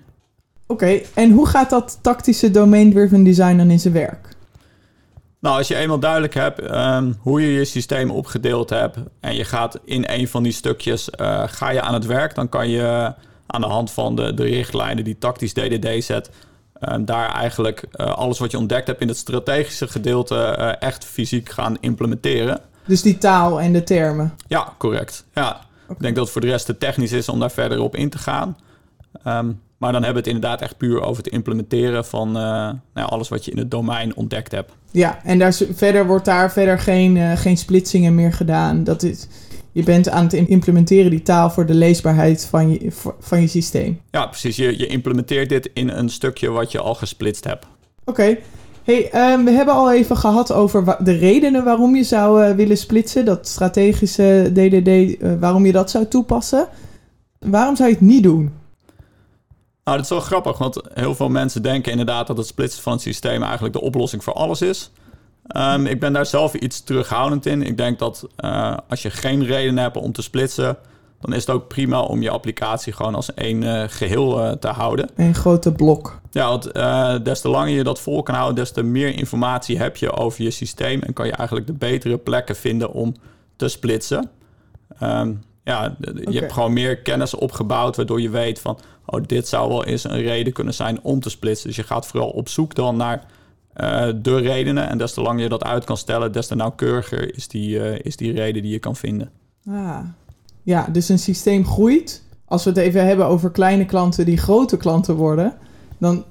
Oké, 0.67 0.83
okay, 0.83 1.05
en 1.13 1.31
hoe 1.31 1.47
gaat 1.47 1.69
dat 1.69 1.99
tactische 2.01 2.51
domain-driven 2.51 3.23
design 3.23 3.57
dan 3.57 3.69
in 3.69 3.79
zijn 3.79 3.93
werk? 3.93 4.27
Nou, 5.43 5.57
als 5.57 5.67
je 5.67 5.75
eenmaal 5.75 5.99
duidelijk 5.99 6.33
hebt 6.33 6.71
um, 6.71 7.17
hoe 7.19 7.41
je 7.41 7.53
je 7.53 7.65
systeem 7.65 8.11
opgedeeld 8.11 8.69
hebt 8.69 8.97
en 9.19 9.35
je 9.35 9.43
gaat 9.43 9.79
in 9.85 10.03
een 10.07 10.27
van 10.27 10.43
die 10.43 10.51
stukjes 10.51 11.09
uh, 11.19 11.43
ga 11.45 11.69
je 11.69 11.81
aan 11.81 11.93
het 11.93 12.05
werk, 12.05 12.35
dan 12.35 12.49
kan 12.49 12.69
je 12.69 13.13
aan 13.45 13.61
de 13.61 13.67
hand 13.67 13.91
van 13.91 14.15
de, 14.15 14.33
de 14.33 14.43
richtlijnen 14.43 15.03
die 15.03 15.17
tactisch 15.17 15.53
DDD 15.53 16.03
zet, 16.03 16.29
um, 16.79 17.05
daar 17.05 17.31
eigenlijk 17.31 17.83
uh, 17.95 18.05
alles 18.05 18.39
wat 18.39 18.51
je 18.51 18.57
ontdekt 18.57 18.87
hebt 18.87 19.01
in 19.01 19.07
het 19.07 19.17
strategische 19.17 19.87
gedeelte 19.87 20.55
uh, 20.59 20.81
echt 20.81 21.05
fysiek 21.05 21.49
gaan 21.49 21.77
implementeren. 21.79 22.59
Dus 22.85 23.01
die 23.01 23.17
taal 23.17 23.61
en 23.61 23.73
de 23.73 23.83
termen? 23.83 24.33
Ja, 24.47 24.73
correct. 24.77 25.25
Ja. 25.33 25.49
Okay. 25.49 25.95
Ik 25.95 26.01
denk 26.01 26.15
dat 26.15 26.23
het 26.23 26.33
voor 26.33 26.41
de 26.41 26.47
rest 26.47 26.65
te 26.65 26.77
technisch 26.77 27.11
is 27.11 27.29
om 27.29 27.39
daar 27.39 27.51
verder 27.51 27.81
op 27.81 27.95
in 27.95 28.09
te 28.09 28.17
gaan. 28.17 28.57
Um, 29.27 29.61
maar 29.83 29.91
dan 29.91 30.03
hebben 30.03 30.23
we 30.23 30.29
het 30.29 30.37
inderdaad 30.37 30.61
echt 30.61 30.77
puur 30.77 31.01
over 31.01 31.23
het 31.23 31.33
implementeren 31.33 32.05
van 32.05 32.27
uh, 32.27 32.33
nou, 32.93 33.09
alles 33.09 33.29
wat 33.29 33.45
je 33.45 33.51
in 33.51 33.57
het 33.57 33.71
domein 33.71 34.15
ontdekt 34.15 34.51
hebt. 34.51 34.71
Ja, 34.91 35.19
en 35.23 35.39
daar, 35.39 35.53
verder 35.73 36.07
wordt 36.07 36.25
daar 36.25 36.51
verder 36.51 36.79
geen, 36.79 37.15
uh, 37.15 37.31
geen 37.37 37.57
splitsingen 37.57 38.15
meer 38.15 38.33
gedaan. 38.33 38.83
Dat 38.83 39.03
is, 39.03 39.27
je 39.71 39.83
bent 39.83 40.09
aan 40.09 40.23
het 40.23 40.33
implementeren 40.33 41.09
die 41.09 41.21
taal 41.21 41.49
voor 41.49 41.65
de 41.65 41.73
leesbaarheid 41.73 42.45
van 42.45 42.71
je, 42.71 42.91
van 43.19 43.41
je 43.41 43.47
systeem. 43.47 44.01
Ja, 44.11 44.25
precies. 44.27 44.55
Je, 44.55 44.77
je 44.77 44.87
implementeert 44.87 45.49
dit 45.49 45.69
in 45.73 45.89
een 45.89 46.09
stukje 46.09 46.49
wat 46.49 46.71
je 46.71 46.79
al 46.79 46.95
gesplitst 46.95 47.43
hebt. 47.43 47.65
Oké. 48.05 48.21
Okay. 48.21 48.39
Hey, 48.83 49.31
um, 49.33 49.45
we 49.45 49.51
hebben 49.51 49.73
al 49.73 49.91
even 49.91 50.17
gehad 50.17 50.51
over 50.51 50.97
de 51.03 51.17
redenen 51.17 51.63
waarom 51.63 51.95
je 51.95 52.03
zou 52.03 52.43
uh, 52.43 52.55
willen 52.55 52.77
splitsen. 52.77 53.25
Dat 53.25 53.47
strategische 53.47 54.49
DDD, 54.53 55.17
waarom 55.39 55.65
je 55.65 55.71
dat 55.71 55.89
zou 55.91 56.07
toepassen. 56.07 56.67
Waarom 57.39 57.75
zou 57.75 57.89
je 57.89 57.95
het 57.95 58.03
niet 58.03 58.23
doen? 58.23 58.61
Nou, 59.83 59.97
dat 59.97 60.05
is 60.05 60.11
wel 60.11 60.19
grappig, 60.19 60.57
want 60.57 60.81
heel 60.93 61.15
veel 61.15 61.29
mensen 61.29 61.61
denken 61.61 61.91
inderdaad 61.91 62.27
dat 62.27 62.37
het 62.37 62.47
splitsen 62.47 62.83
van 62.83 62.93
het 62.93 63.01
systeem 63.01 63.43
eigenlijk 63.43 63.73
de 63.73 63.81
oplossing 63.81 64.23
voor 64.23 64.33
alles 64.33 64.61
is. 64.61 64.91
Um, 65.57 65.85
ik 65.85 65.99
ben 65.99 66.13
daar 66.13 66.25
zelf 66.25 66.53
iets 66.53 66.83
terughoudend 66.83 67.45
in. 67.45 67.63
Ik 67.63 67.77
denk 67.77 67.99
dat 67.99 68.27
uh, 68.39 68.77
als 68.89 69.01
je 69.01 69.09
geen 69.09 69.45
reden 69.45 69.77
hebt 69.77 69.97
om 69.97 70.11
te 70.11 70.21
splitsen, 70.21 70.77
dan 71.19 71.33
is 71.33 71.45
het 71.45 71.55
ook 71.55 71.67
prima 71.67 72.01
om 72.01 72.21
je 72.21 72.29
applicatie 72.29 72.93
gewoon 72.93 73.15
als 73.15 73.33
één 73.33 73.61
uh, 73.61 73.83
geheel 73.87 74.45
uh, 74.45 74.51
te 74.51 74.67
houden. 74.67 75.09
Een 75.15 75.35
grote 75.35 75.71
blok. 75.71 76.19
Ja, 76.31 76.47
want 76.47 76.73
des 77.25 77.41
te 77.41 77.49
langer 77.49 77.73
je 77.73 77.83
dat 77.83 77.99
vol 77.99 78.23
kan 78.23 78.35
houden, 78.35 78.55
des 78.55 78.71
te 78.71 78.83
meer 78.83 79.17
informatie 79.17 79.77
heb 79.77 79.97
je 79.97 80.11
over 80.11 80.43
je 80.43 80.51
systeem 80.51 81.01
en 81.01 81.13
kan 81.13 81.25
je 81.25 81.31
eigenlijk 81.31 81.67
de 81.67 81.73
betere 81.73 82.17
plekken 82.17 82.55
vinden 82.55 82.91
om 82.91 83.15
te 83.55 83.67
splitsen. 83.67 84.29
Um, 85.03 85.43
ja, 85.63 85.95
je 85.99 86.21
okay. 86.21 86.33
hebt 86.33 86.53
gewoon 86.53 86.73
meer 86.73 86.97
kennis 86.97 87.33
opgebouwd, 87.33 87.95
waardoor 87.95 88.21
je 88.21 88.29
weet 88.29 88.59
van, 88.59 88.77
oh, 89.05 89.21
dit 89.25 89.47
zou 89.47 89.69
wel 89.69 89.85
eens 89.85 90.03
een 90.03 90.21
reden 90.21 90.53
kunnen 90.53 90.73
zijn 90.73 90.99
om 91.01 91.19
te 91.19 91.29
splitsen. 91.29 91.67
Dus 91.67 91.75
je 91.75 91.83
gaat 91.83 92.07
vooral 92.07 92.29
op 92.29 92.49
zoek 92.49 92.75
dan 92.75 92.97
naar 92.97 93.25
uh, 93.77 94.07
de 94.21 94.37
redenen. 94.37 94.89
En 94.89 94.97
des 94.97 95.13
te 95.13 95.21
langer 95.21 95.43
je 95.43 95.49
dat 95.49 95.63
uit 95.63 95.83
kan 95.83 95.97
stellen, 95.97 96.31
des 96.31 96.47
te 96.47 96.55
nauwkeuriger 96.55 97.35
is 97.35 97.47
die, 97.47 97.77
uh, 97.77 97.99
is 97.99 98.15
die 98.15 98.31
reden 98.31 98.61
die 98.61 98.71
je 98.71 98.79
kan 98.79 98.95
vinden. 98.95 99.29
Ah. 99.67 99.99
Ja, 100.63 100.87
dus 100.91 101.09
een 101.09 101.19
systeem 101.19 101.65
groeit. 101.65 102.23
Als 102.45 102.63
we 102.63 102.69
het 102.69 102.79
even 102.79 103.05
hebben 103.05 103.25
over 103.25 103.51
kleine 103.51 103.85
klanten 103.85 104.25
die 104.25 104.37
grote 104.37 104.77
klanten 104.77 105.15
worden, 105.15 105.53
dan 105.97 106.23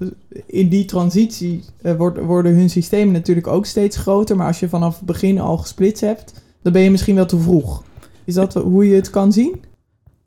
in 0.46 0.68
die 0.68 0.84
transitie 0.84 1.64
uh, 1.82 1.92
worden 2.26 2.54
hun 2.54 2.70
systemen 2.70 3.12
natuurlijk 3.12 3.46
ook 3.46 3.66
steeds 3.66 3.96
groter. 3.96 4.36
Maar 4.36 4.46
als 4.46 4.60
je 4.60 4.68
vanaf 4.68 4.96
het 4.96 5.06
begin 5.06 5.40
al 5.40 5.58
gesplitst 5.58 6.00
hebt, 6.00 6.42
dan 6.62 6.72
ben 6.72 6.82
je 6.82 6.90
misschien 6.90 7.14
wel 7.14 7.26
te 7.26 7.38
vroeg. 7.38 7.82
Is 8.24 8.34
dat 8.34 8.54
hoe 8.54 8.88
je 8.88 8.94
het 8.94 9.10
kan 9.10 9.32
zien? 9.32 9.64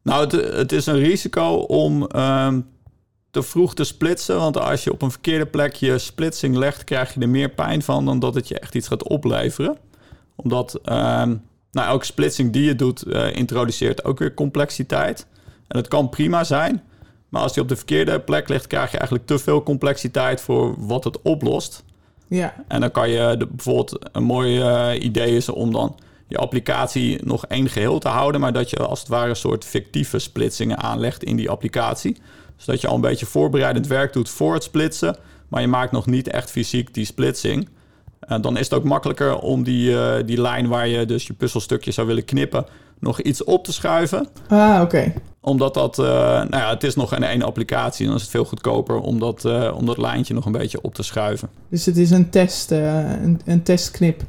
Nou, 0.04 0.24
het, 0.24 0.32
het 0.56 0.72
is 0.72 0.86
een 0.86 1.00
risico 1.00 1.54
om 1.56 2.08
um, 2.16 2.68
te 3.32 3.44
vroeg 3.44 3.74
te 3.74 3.84
splitsen. 3.84 4.36
Want 4.36 4.58
als 4.58 4.84
je 4.84 4.92
op 4.92 5.02
een 5.02 5.12
verkeerde 5.12 5.46
plek 5.46 5.74
je 5.74 5.98
splitsing 5.98 6.56
legt, 6.56 6.84
krijg 6.84 7.14
je 7.14 7.20
er 7.20 7.30
meer 7.30 7.50
pijn 7.50 7.82
van 7.82 8.06
dan 8.06 8.20
dat 8.20 8.36
het 8.36 8.48
je 8.48 8.60
echt 8.60 8.76
iets 8.76 8.88
gaat 8.88 9.08
opleveren. 9.08 9.78
Omdat 10.36 10.74
um, 10.74 11.42
nou, 11.72 11.88
elke 11.88 12.06
splitsing 12.06 12.52
die 12.52 12.64
je 12.64 12.76
doet, 12.76 13.08
uh, 13.08 13.36
introduceert 13.36 14.04
ook 14.04 14.20
weer 14.20 14.34
complexiteit. 14.34 15.28
En 15.68 15.80
dat 15.80 15.88
kan 15.88 16.10
prima 16.10 16.44
zijn. 16.44 16.84
Maar 17.30 17.42
als 17.42 17.54
die 17.54 17.64
op 17.64 17.70
de 17.70 17.76
verkeerde 17.76 18.20
plek 18.20 18.50
ligt, 18.50 18.68
krijg 18.68 18.92
je 18.92 18.98
eigenlijk 18.98 19.28
te 19.28 19.40
veel 19.40 19.64
complexiteit 19.64 20.42
voor 20.42 20.76
wat 20.78 21.04
het 21.04 21.22
oplost. 21.22 21.84
Ja. 22.28 22.54
En 22.68 22.82
dan 22.82 22.92
kan 22.92 23.10
je 23.10 23.36
de, 23.38 23.48
bijvoorbeeld 23.48 24.00
een 24.12 24.24
mooi 24.24 24.60
uh, 24.60 25.04
idee 25.04 25.36
is 25.36 25.50
om 25.50 25.72
dan 25.72 25.96
je 26.28 26.38
applicatie 26.38 27.20
nog 27.24 27.46
één 27.46 27.70
geheel 27.70 28.00
te 28.00 28.08
houden, 28.08 28.42
maar 28.42 28.54
dat 28.54 28.70
je 28.70 28.78
als 28.78 29.00
het 29.00 29.08
ware 29.08 29.30
een 29.30 29.36
soort 29.36 29.66
fictieve 29.66 30.20
splitsingen 30.20 30.78
aanlegt 30.78 31.24
in 31.24 31.36
die 31.36 31.50
applicatie. 31.50 32.18
Zodat 32.56 32.82
je 32.82 32.88
al 32.88 32.96
een 32.96 33.02
beetje 33.02 33.26
voorbereidend 33.26 33.88
werk 33.88 34.14
doet 34.14 34.30
voor 34.30 34.54
het 34.54 34.64
splitsen, 34.64 35.18
maar 35.48 35.62
je 35.62 35.68
maakt 35.68 35.92
nog 35.92 36.06
niet 36.06 36.28
echt 36.28 36.52
fysiek 36.52 36.94
die 36.94 37.06
splitsing. 37.06 37.68
Uh, 38.30 38.42
dan 38.42 38.58
is 38.58 38.64
het 38.64 38.74
ook 38.74 38.84
makkelijker 38.84 39.38
om 39.38 39.64
die, 39.64 39.92
uh, 39.92 40.14
die 40.26 40.42
lijn 40.42 40.68
waar 40.68 40.88
je 40.88 41.06
dus 41.06 41.28
je 41.28 41.34
puzzelstukje 41.34 41.92
zou 41.92 42.08
willen 42.08 42.26
knippen, 42.26 42.66
nog 43.00 43.22
iets 43.22 43.44
op 43.44 43.64
te 43.64 43.74
schuiven. 43.74 44.28
Ah, 44.48 44.74
oké. 44.74 44.82
Okay. 44.82 45.14
Omdat 45.42 45.74
dat, 45.74 46.00
uh, 46.00 46.06
nou 46.06 46.58
ja, 46.58 46.70
het 46.70 46.84
is 46.84 46.96
nog 46.96 47.12
een 47.12 47.24
één 47.24 47.42
applicatie. 47.42 48.06
Dan 48.06 48.16
is 48.16 48.22
het 48.22 48.32
veel 48.32 48.46
goedkoper 48.46 49.00
om 49.00 49.20
dat, 49.20 49.46
om 49.74 49.86
dat 49.86 49.98
lijntje 49.98 50.34
nog 50.34 50.46
een 50.46 50.52
beetje 50.52 50.82
op 50.82 50.94
te 50.94 51.04
schuiven. 51.04 51.50
Dus 51.70 51.86
het 51.86 51.98
is 51.98 52.12
een 52.12 52.30
test, 52.30 52.72
een, 52.72 53.42
een 53.46 53.64
testknip. 53.64 54.24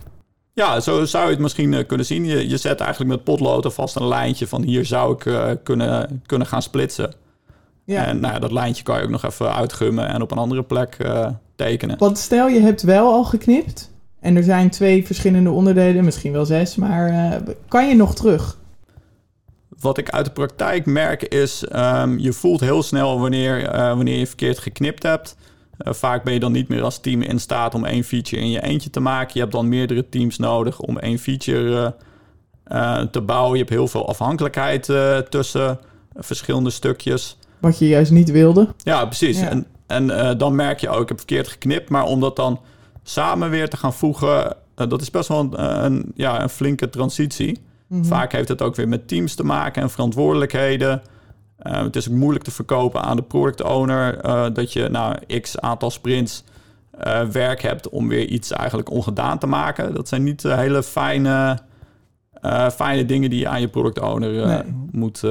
Ja, 0.57 0.81
zo 0.81 1.05
zou 1.05 1.25
je 1.25 1.31
het 1.31 1.38
misschien 1.38 1.87
kunnen 1.87 2.07
zien. 2.07 2.25
Je, 2.25 2.49
je 2.49 2.57
zet 2.57 2.81
eigenlijk 2.81 3.11
met 3.11 3.25
potlood 3.25 3.64
alvast 3.64 3.97
een 3.97 4.09
lijntje 4.09 4.47
van 4.47 4.62
hier 4.62 4.85
zou 4.85 5.12
ik 5.12 5.59
kunnen, 5.62 6.23
kunnen 6.27 6.47
gaan 6.47 6.62
splitsen. 6.62 7.14
Ja. 7.85 8.05
En 8.05 8.21
nou 8.21 8.35
ja, 8.35 8.38
dat 8.38 8.53
lijntje 8.53 8.83
kan 8.83 8.97
je 8.97 9.03
ook 9.03 9.11
nog 9.11 9.25
even 9.25 9.55
uitgummen 9.55 10.09
en 10.09 10.23
op 10.23 10.31
een 10.31 10.38
andere 10.38 10.62
plek 10.62 10.97
tekenen. 11.57 11.99
Want 11.99 12.19
stel 12.19 12.49
je 12.49 12.61
hebt 12.61 12.83
wel 12.83 13.12
al 13.12 13.25
geknipt 13.25 13.90
en 14.21 14.37
er 14.37 14.42
zijn 14.42 14.71
twee 14.71 15.07
verschillende 15.07 15.51
onderdelen, 15.51 16.05
misschien 16.05 16.33
wel 16.33 16.47
zes, 16.47 16.77
maar 16.77 17.40
kan 17.69 17.88
je 17.88 17.95
nog 17.95 18.14
terug? 18.14 18.59
Wat 19.81 19.99
ik 19.99 20.11
uit 20.11 20.25
de 20.25 20.33
praktijk 20.33 20.87
merk 20.87 21.23
is, 21.23 21.64
um, 21.73 22.19
je 22.19 22.33
voelt 22.33 22.61
heel 22.61 22.83
snel 22.83 23.21
wanneer, 23.21 23.71
wanneer 23.73 24.19
je 24.19 24.27
verkeerd 24.27 24.59
geknipt 24.59 25.03
hebt. 25.03 25.37
Uh, 25.84 25.92
vaak 25.92 26.24
ben 26.24 26.32
je 26.32 26.40
dan 26.40 26.52
niet 26.52 26.68
meer 26.68 26.82
als 26.82 26.98
team 26.98 27.22
in 27.22 27.40
staat 27.40 27.74
om 27.74 27.84
één 27.84 28.04
feature 28.04 28.42
in 28.42 28.50
je 28.50 28.62
eentje 28.62 28.90
te 28.90 29.00
maken. 29.00 29.30
Je 29.32 29.40
hebt 29.40 29.52
dan 29.52 29.68
meerdere 29.68 30.08
teams 30.08 30.38
nodig 30.38 30.80
om 30.80 30.98
één 30.98 31.18
feature 31.18 31.94
uh, 32.72 33.00
te 33.00 33.20
bouwen. 33.20 33.52
Je 33.52 33.58
hebt 33.58 33.70
heel 33.70 33.88
veel 33.88 34.08
afhankelijkheid 34.08 34.84
tussen 35.30 35.78
verschillende 36.14 36.70
stukjes. 36.70 37.38
Wat 37.58 37.78
je 37.78 37.88
juist 37.88 38.10
niet 38.10 38.30
wilde. 38.30 38.68
Ja, 38.78 39.04
precies. 39.04 39.40
Ja. 39.40 39.48
En, 39.48 39.66
en 39.86 40.38
dan 40.38 40.54
merk 40.54 40.80
je 40.80 40.88
ook, 40.88 41.02
ik 41.02 41.08
heb 41.08 41.16
verkeerd 41.16 41.48
geknipt. 41.48 41.88
Maar 41.88 42.04
om 42.04 42.20
dat 42.20 42.36
dan 42.36 42.60
samen 43.02 43.50
weer 43.50 43.68
te 43.68 43.76
gaan 43.76 43.94
voegen, 43.94 44.56
dat 44.74 45.00
is 45.00 45.10
best 45.10 45.28
wel 45.28 45.38
een, 45.38 45.84
een, 45.84 46.12
ja, 46.14 46.42
een 46.42 46.48
flinke 46.48 46.90
transitie. 46.90 47.60
Mm 47.86 48.00
-hmm. 48.00 48.06
Vaak 48.06 48.32
heeft 48.32 48.48
het 48.48 48.62
ook 48.62 48.76
weer 48.76 48.88
met 48.88 49.08
teams 49.08 49.34
te 49.34 49.44
maken 49.44 49.82
en 49.82 49.90
verantwoordelijkheden. 49.90 51.02
Uh, 51.66 51.83
het 51.83 51.96
is 51.96 52.09
ook 52.09 52.14
moeilijk 52.14 52.44
te 52.44 52.50
verkopen 52.50 53.02
aan 53.02 53.16
de 53.16 53.22
product 53.22 53.62
owner 53.62 54.24
uh, 54.26 54.46
dat 54.52 54.72
je 54.72 54.88
nou 54.88 55.40
x 55.40 55.59
aantal 55.59 55.90
sprints 55.90 56.44
uh, 57.07 57.22
werk 57.24 57.62
hebt 57.62 57.88
om 57.88 58.09
weer 58.09 58.26
iets 58.26 58.52
eigenlijk 58.52 58.90
ongedaan 58.90 59.38
te 59.38 59.46
maken. 59.46 59.94
Dat 59.94 60.09
zijn 60.09 60.22
niet 60.22 60.42
hele 60.42 60.83
fijne, 60.83 61.59
fijne 62.72 63.05
dingen 63.05 63.31
die 63.31 63.38
je 63.38 63.48
aan 63.48 63.61
je 63.61 63.68
product 63.68 64.00
owner 64.00 64.46
nee. 64.46 64.62
moet, 64.90 65.22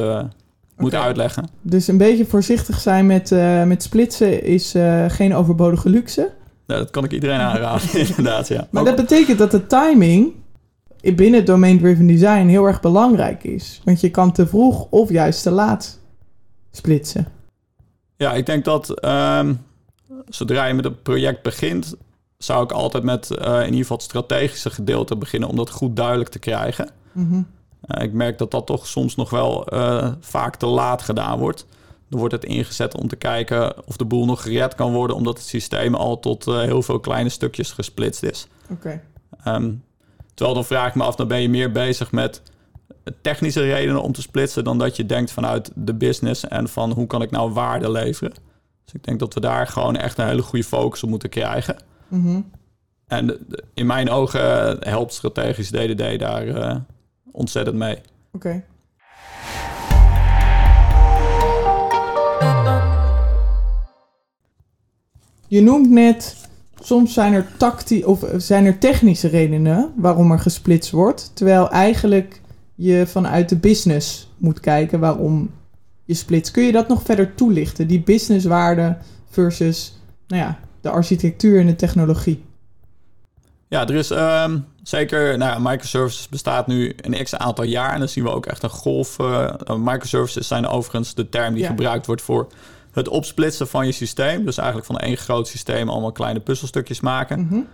moet 0.78 0.94
uitleggen. 0.94 1.50
Dus 1.62 1.88
een 1.88 1.98
beetje 1.98 2.26
voorzichtig 2.26 2.80
zijn 2.80 3.06
met, 3.06 3.30
met 3.66 3.84
splitsen 3.84 4.44
is 4.44 4.76
geen 5.08 5.36
overbodige 5.36 5.90
luxe. 5.90 6.32
Ja, 6.68 6.78
dat 6.78 6.90
kan 6.90 7.04
ik 7.04 7.12
iedereen 7.12 7.40
aanraden, 7.40 8.00
inderdaad. 8.08 8.48
Ja. 8.48 8.68
Maar 8.70 8.82
ook... 8.82 8.88
dat 8.88 8.96
betekent 8.96 9.38
dat 9.38 9.52
de 9.52 9.68
timing 9.68 10.34
binnen 11.16 11.46
domain-driven 11.46 12.08
design 12.08 12.48
heel 12.48 12.66
erg 12.66 12.82
belangrijk 12.82 13.44
is. 13.44 13.82
Want 13.84 14.02
je 14.02 14.12
kan 14.12 14.32
te 14.32 14.48
vroeg 14.48 14.88
of 14.90 15.10
juist 15.10 15.44
te 15.44 15.52
laat 15.52 16.00
splitsen. 16.76 17.28
Ja, 18.16 18.34
ik 18.34 18.46
denk 18.46 18.66
dat 18.66 19.06
um, 19.06 19.66
zodra 20.30 20.66
je 20.66 20.74
met 20.74 20.86
een 20.86 21.02
project 21.02 21.42
begint, 21.42 21.96
zou 22.38 22.64
ik 22.64 22.72
altijd 22.72 23.04
met 23.04 23.30
uh, 23.32 23.60
in 23.60 23.66
ieder 23.66 23.80
geval 23.80 23.98
het 23.98 24.06
strategische 24.06 24.70
gedeelte 24.70 25.16
beginnen 25.16 25.50
om 25.50 25.56
dat 25.56 25.70
goed 25.70 25.96
duidelijk 25.96 26.30
te 26.30 26.40
krijgen. 26.40 26.90
Mm 27.12 27.30
-hmm. 27.30 27.48
uh, 27.88 28.04
ik 28.04 28.14
merk 28.14 28.38
dat 28.38 28.52
dat 28.52 28.66
toch 28.66 28.88
soms 28.88 29.16
nog 29.16 29.30
wel 29.30 29.74
uh, 29.74 30.12
vaak 30.20 30.56
te 30.56 30.66
laat 30.66 31.02
gedaan 31.02 31.40
wordt. 31.40 31.66
Dan 32.10 32.20
wordt 32.20 32.34
het 32.34 32.46
ingezet 32.46 32.96
om 32.96 33.08
te 33.08 33.16
kijken 33.16 33.88
of 33.88 33.98
de 33.98 34.06
boel 34.06 34.26
nog 34.26 34.42
gered 34.42 34.76
kan 34.76 34.94
worden, 34.94 35.16
omdat 35.16 35.38
het 35.38 35.48
systeem 35.48 35.96
al 35.96 36.20
tot 36.20 36.46
heel 36.46 36.82
veel 36.82 37.00
kleine 37.00 37.30
stukjes 37.30 37.72
gesplitst 37.72 38.24
is. 38.24 38.48
Oké. 38.70 39.02
Okay. 39.44 39.56
Um, 39.56 39.84
Terwijl 40.36 40.56
dan 40.56 40.66
vraag 40.66 40.88
ik 40.88 40.96
me 40.96 41.04
af, 41.04 41.16
dan 41.16 41.28
ben 41.28 41.42
je 41.42 41.50
meer 41.50 41.72
bezig 41.72 42.12
met 42.12 42.42
technische 43.22 43.62
redenen 43.62 44.02
om 44.02 44.12
te 44.12 44.22
splitsen 44.22 44.64
dan 44.64 44.78
dat 44.78 44.96
je 44.96 45.06
denkt 45.06 45.32
vanuit 45.32 45.72
de 45.76 45.94
business 45.94 46.48
en 46.48 46.68
van 46.70 46.92
hoe 46.92 47.08
kan 47.08 47.22
ik 47.22 47.32
nou 47.32 47.52
waarde 47.52 47.92
leveren. 47.92 48.34
Dus 48.86 48.94
ik 48.94 49.04
denk 49.04 49.20
dat 49.20 49.34
we 49.34 49.40
daar 49.40 49.68
gewoon 49.68 49.96
echt 49.96 50.18
een 50.18 50.28
hele 50.28 50.42
goede 50.42 50.66
focus 50.66 51.04
op 51.04 51.10
moeten 51.10 51.30
krijgen. 51.30 51.76
Mm 52.08 52.24
-hmm. 52.24 52.52
En 53.08 53.48
in 53.74 53.86
mijn 53.86 54.10
ogen 54.10 54.78
helpt 54.80 55.14
strategisch 55.14 55.70
DDD 55.70 56.20
daar 56.20 56.48
uh, 56.48 56.76
ontzettend 57.32 57.78
mee. 57.78 57.98
Oké. 57.98 58.04
Okay. 58.32 58.64
Je 65.48 65.62
noemt 65.62 65.90
net 65.90 66.36
soms 66.80 67.14
zijn 67.14 67.34
er, 67.34 67.48
tacti 67.58 68.04
of 68.04 68.26
zijn 68.38 68.66
er 68.66 68.78
technische 68.78 69.28
redenen 69.28 69.94
waarom 69.96 70.32
er 70.32 70.40
gesplitst 70.40 70.92
wordt. 70.92 71.32
Terwijl 71.34 71.70
eigenlijk 71.70 72.42
je 72.76 73.08
vanuit 73.08 73.50
de 73.50 73.58
business 73.58 74.30
moet 74.38 74.60
kijken 74.60 75.00
waarom 75.00 75.52
je 76.04 76.14
splitst. 76.14 76.52
Kun 76.52 76.64
je 76.64 76.72
dat 76.72 76.88
nog 76.88 77.04
verder 77.04 77.36
toelichten? 77.36 77.88
Die 77.88 78.02
businesswaarde 78.02 78.98
versus 79.30 80.00
nou 80.28 80.42
ja, 80.42 80.60
de 80.82 80.90
architectuur 80.90 81.60
en 81.60 81.66
de 81.66 81.76
technologie. 81.76 82.44
Ja, 83.68 83.88
er 83.88 83.96
is 83.96 84.10
um, 84.10 84.66
zeker, 84.84 85.38
nou 85.38 85.52
ja, 85.52 85.70
microservices 85.70 86.30
bestaat 86.30 86.68
nu 86.68 86.96
een 87.02 87.24
x 87.24 87.36
aantal 87.36 87.66
jaar 87.66 87.94
en 87.94 88.00
dan 88.00 88.10
zien 88.10 88.24
we 88.24 88.30
ook 88.30 88.46
echt 88.46 88.64
een 88.64 88.70
golf. 88.70 89.20
Uh, 89.20 89.54
microservices 89.78 90.48
zijn 90.48 90.68
overigens 90.68 91.14
de 91.14 91.30
term 91.30 91.54
die 91.54 91.64
ja. 91.64 91.70
gebruikt 91.70 92.06
wordt 92.06 92.22
voor 92.22 92.48
het 92.92 93.08
opsplitsen 93.08 93.68
van 93.68 93.86
je 93.86 93.92
systeem. 93.92 94.46
Dus 94.46 94.58
eigenlijk 94.58 94.88
van 94.88 94.98
één 94.98 95.18
groot 95.18 95.48
systeem 95.48 95.90
allemaal 95.90 96.12
kleine 96.12 96.40
puzzelstukjes 96.40 97.00
maken. 97.00 97.40
Mm 97.40 97.48
-hmm. 97.50 97.68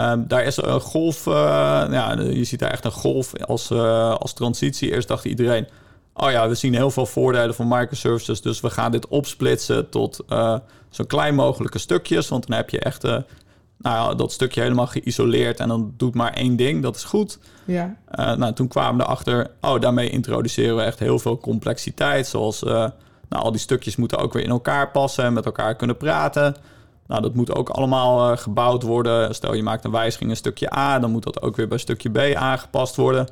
Um, 0.00 0.24
daar 0.28 0.44
is 0.44 0.56
een 0.56 0.80
golf, 0.80 1.26
uh, 1.26 1.34
ja, 1.90 2.16
je 2.20 2.44
ziet 2.44 2.58
daar 2.58 2.70
echt 2.70 2.84
een 2.84 2.90
golf 2.90 3.44
als, 3.44 3.70
uh, 3.70 4.14
als 4.14 4.32
transitie. 4.32 4.90
Eerst 4.90 5.08
dacht 5.08 5.24
iedereen, 5.24 5.68
oh 6.14 6.30
ja, 6.30 6.48
we 6.48 6.54
zien 6.54 6.74
heel 6.74 6.90
veel 6.90 7.06
voordelen 7.06 7.54
van 7.54 7.68
microservices, 7.68 8.40
dus 8.40 8.60
we 8.60 8.70
gaan 8.70 8.90
dit 8.90 9.08
opsplitsen 9.08 9.88
tot 9.90 10.20
uh, 10.28 10.58
zo 10.90 11.04
klein 11.04 11.34
mogelijke 11.34 11.78
stukjes. 11.78 12.28
Want 12.28 12.46
dan 12.46 12.56
heb 12.56 12.70
je 12.70 12.78
echt 12.78 13.02
nou 13.02 14.08
ja, 14.08 14.14
dat 14.14 14.32
stukje 14.32 14.60
helemaal 14.60 14.86
geïsoleerd 14.86 15.60
en 15.60 15.68
dan 15.68 15.94
doet 15.96 16.14
maar 16.14 16.32
één 16.32 16.56
ding, 16.56 16.82
dat 16.82 16.96
is 16.96 17.04
goed. 17.04 17.38
Ja. 17.64 17.96
nou, 18.14 18.52
toen 18.52 18.68
kwamen 18.68 18.96
we 18.96 19.02
erachter, 19.02 19.50
oh, 19.60 19.80
daarmee 19.80 20.10
introduceren 20.10 20.76
we 20.76 20.82
echt 20.82 20.98
heel 20.98 21.18
veel 21.18 21.38
complexiteit, 21.38 22.26
zoals 22.26 22.62
nou, 23.28 23.46
al 23.46 23.50
die 23.50 23.60
stukjes 23.60 23.96
moeten 23.96 24.18
ook 24.18 24.32
weer 24.32 24.42
in 24.42 24.50
elkaar 24.50 24.90
passen 24.90 25.24
en 25.24 25.32
met 25.32 25.44
elkaar 25.44 25.74
kunnen 25.76 25.96
praten. 25.96 26.56
Nou, 27.06 27.22
dat 27.22 27.34
moet 27.34 27.54
ook 27.54 27.68
allemaal 27.68 28.30
uh, 28.30 28.36
gebouwd 28.36 28.82
worden. 28.82 29.34
Stel 29.34 29.54
je 29.54 29.62
maakt 29.62 29.84
een 29.84 29.90
wijziging 29.90 30.30
in 30.30 30.36
stukje 30.36 30.76
A, 30.76 30.98
dan 30.98 31.10
moet 31.10 31.24
dat 31.24 31.42
ook 31.42 31.56
weer 31.56 31.68
bij 31.68 31.78
stukje 31.78 32.10
B 32.10 32.36
aangepast 32.36 32.96
worden. 32.96 33.26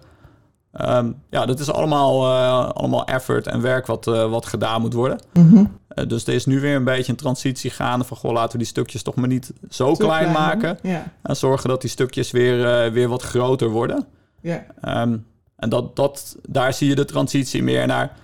Um, 0.81 1.23
ja, 1.31 1.47
dat 1.47 1.59
is 1.59 1.73
allemaal, 1.73 2.25
uh, 2.25 2.69
allemaal 2.69 3.05
effort 3.05 3.47
en 3.47 3.61
werk 3.61 3.87
wat, 3.87 4.07
uh, 4.07 4.31
wat 4.31 4.47
gedaan 4.47 4.81
moet 4.81 4.93
worden. 4.93 5.21
Mm 5.33 5.49
-hmm. 5.49 6.09
dus 6.09 6.27
er 6.27 6.35
is 6.35 6.47
nu 6.47 6.61
weer 6.61 6.77
een 6.77 6.85
beetje 6.85 7.13
een 7.13 7.19
transitie 7.19 7.71
gaande 7.71 8.05
van... 8.05 8.17
goh, 8.17 8.33
laten 8.33 8.53
we 8.53 8.59
die 8.59 8.67
stukjes 8.67 9.03
toch 9.03 9.15
maar 9.15 9.29
niet 9.29 9.53
zo, 9.71 9.87
zo 9.87 9.95
klein, 9.95 10.31
klein, 10.31 10.33
maken. 10.33 10.79
Ja. 10.83 11.13
En 11.23 11.37
zorgen 11.37 11.69
dat 11.69 11.81
die 11.81 11.91
stukjes 11.91 12.31
weer, 12.31 12.93
weer 12.93 13.09
wat 13.09 13.23
groter 13.23 13.69
worden. 13.69 14.07
Ja. 14.41 14.65
Um, 15.03 15.27
en 15.57 15.69
dat, 15.69 15.97
dat, 15.97 16.37
daar 16.49 16.73
zie 16.73 16.89
je 16.89 16.95
de 16.95 17.05
transitie 17.05 17.63
meer 17.63 17.87
naar 17.87 18.17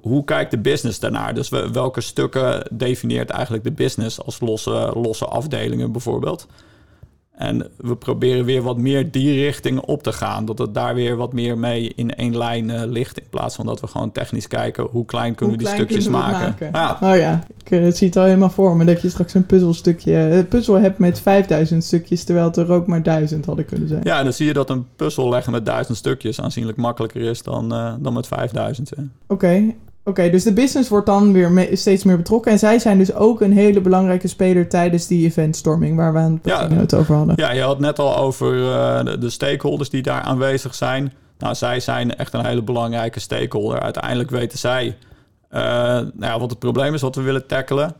hoe 0.00 0.24
kijkt 0.24 0.50
de 0.50 0.58
business 0.58 0.98
daarnaar? 0.98 1.34
Dus 1.34 1.48
welke 1.48 2.00
stukken 2.00 2.68
definieert 2.72 3.30
eigenlijk 3.30 3.64
de 3.64 3.72
business 3.72 4.22
als 4.22 4.40
losse, 4.40 4.90
losse 4.94 5.24
afdelingen 5.24 5.92
bijvoorbeeld? 5.92 6.46
En 7.36 7.66
we 7.76 7.96
proberen 7.96 8.44
weer 8.44 8.62
wat 8.62 8.76
meer 8.76 9.10
die 9.10 9.42
richting 9.44 9.80
op 9.80 10.02
te 10.02 10.12
gaan. 10.12 10.44
Dat 10.44 10.58
het 10.58 10.74
daar 10.74 10.94
weer 10.94 11.16
wat 11.16 11.32
meer 11.32 11.58
mee 11.58 11.92
in 11.94 12.14
één 12.14 12.36
lijn 12.36 12.68
uh, 12.68 12.82
ligt. 12.84 13.18
In 13.18 13.26
plaats 13.30 13.54
van 13.54 13.66
dat 13.66 13.80
we 13.80 13.86
gewoon 13.86 14.12
technisch 14.12 14.46
kijken 14.46 14.84
hoe 14.84 15.04
klein 15.04 15.34
kunnen 15.34 15.54
hoe 15.54 15.64
we 15.64 15.70
die 15.70 15.84
stukjes 15.84 16.08
maken. 16.08 16.40
maken. 16.40 16.68
Ja. 16.72 16.98
Oh 17.02 17.16
ja, 17.16 17.44
ik 17.64 17.70
uh, 17.70 17.92
zie 17.92 18.06
het 18.06 18.16
al 18.16 18.24
helemaal 18.24 18.50
voor 18.50 18.76
me. 18.76 18.84
Dat 18.84 19.02
je 19.02 19.08
straks 19.08 19.34
een 19.34 19.46
puzzelstukje, 19.46 20.12
een 20.12 20.48
puzzel 20.48 20.74
hebt 20.74 20.98
met 20.98 21.20
5000 21.20 21.84
stukjes. 21.84 22.24
Terwijl 22.24 22.46
het 22.46 22.56
er 22.56 22.72
ook 22.72 22.86
maar 22.86 23.02
1000 23.02 23.46
hadden 23.46 23.64
kunnen 23.64 23.88
zijn. 23.88 24.00
Ja, 24.04 24.22
dan 24.22 24.32
zie 24.32 24.46
je 24.46 24.52
dat 24.52 24.70
een 24.70 24.86
puzzel 24.96 25.28
leggen 25.28 25.52
met 25.52 25.66
1000 25.66 25.96
stukjes 25.96 26.40
aanzienlijk 26.40 26.78
makkelijker 26.78 27.20
is 27.20 27.42
dan, 27.42 27.72
uh, 27.72 27.94
dan 27.98 28.12
met 28.12 28.26
5000. 28.26 28.92
Oké, 28.92 29.08
okay. 29.26 29.76
Oké, 30.08 30.30
dus 30.30 30.42
de 30.42 30.52
business 30.52 30.88
wordt 30.88 31.06
dan 31.06 31.32
weer 31.32 31.50
me 31.50 31.68
steeds 31.72 32.04
meer 32.04 32.16
betrokken. 32.16 32.52
En 32.52 32.58
zij 32.58 32.78
zijn 32.78 32.98
dus 32.98 33.14
ook 33.14 33.40
een 33.40 33.52
hele 33.52 33.80
belangrijke 33.80 34.28
speler 34.28 34.68
tijdens 34.68 35.06
die 35.06 35.24
eventstorming 35.24 35.96
waar 35.96 36.12
we 36.12 36.18
aan 36.18 36.32
het, 36.32 36.40
ja, 36.44 36.68
het 36.68 36.94
over 36.94 37.14
hadden. 37.14 37.34
Ja, 37.38 37.52
je 37.52 37.60
had 37.60 37.78
net 37.78 37.98
al 37.98 38.16
over 38.16 38.54
uh, 38.54 39.04
de, 39.04 39.18
de, 39.18 39.30
stakeholders 39.30 39.90
die 39.90 40.02
daar 40.02 40.20
aanwezig 40.20 40.74
zijn. 40.74 41.12
Nou, 41.38 41.54
zij 41.54 41.80
zijn 41.80 42.16
echt 42.16 42.34
een 42.34 42.46
hele 42.46 42.62
belangrijke 42.62 43.20
stakeholder. 43.20 43.80
Uiteindelijk 43.80 44.30
weten 44.30 44.58
zij 44.58 44.86
uh, 44.86 45.60
nou 45.60 46.10
ja, 46.18 46.38
wat 46.38 46.50
het 46.50 46.58
probleem 46.58 46.94
is 46.94 47.00
wat 47.00 47.16
we 47.16 47.22
willen 47.22 47.46
tackelen. 47.46 47.94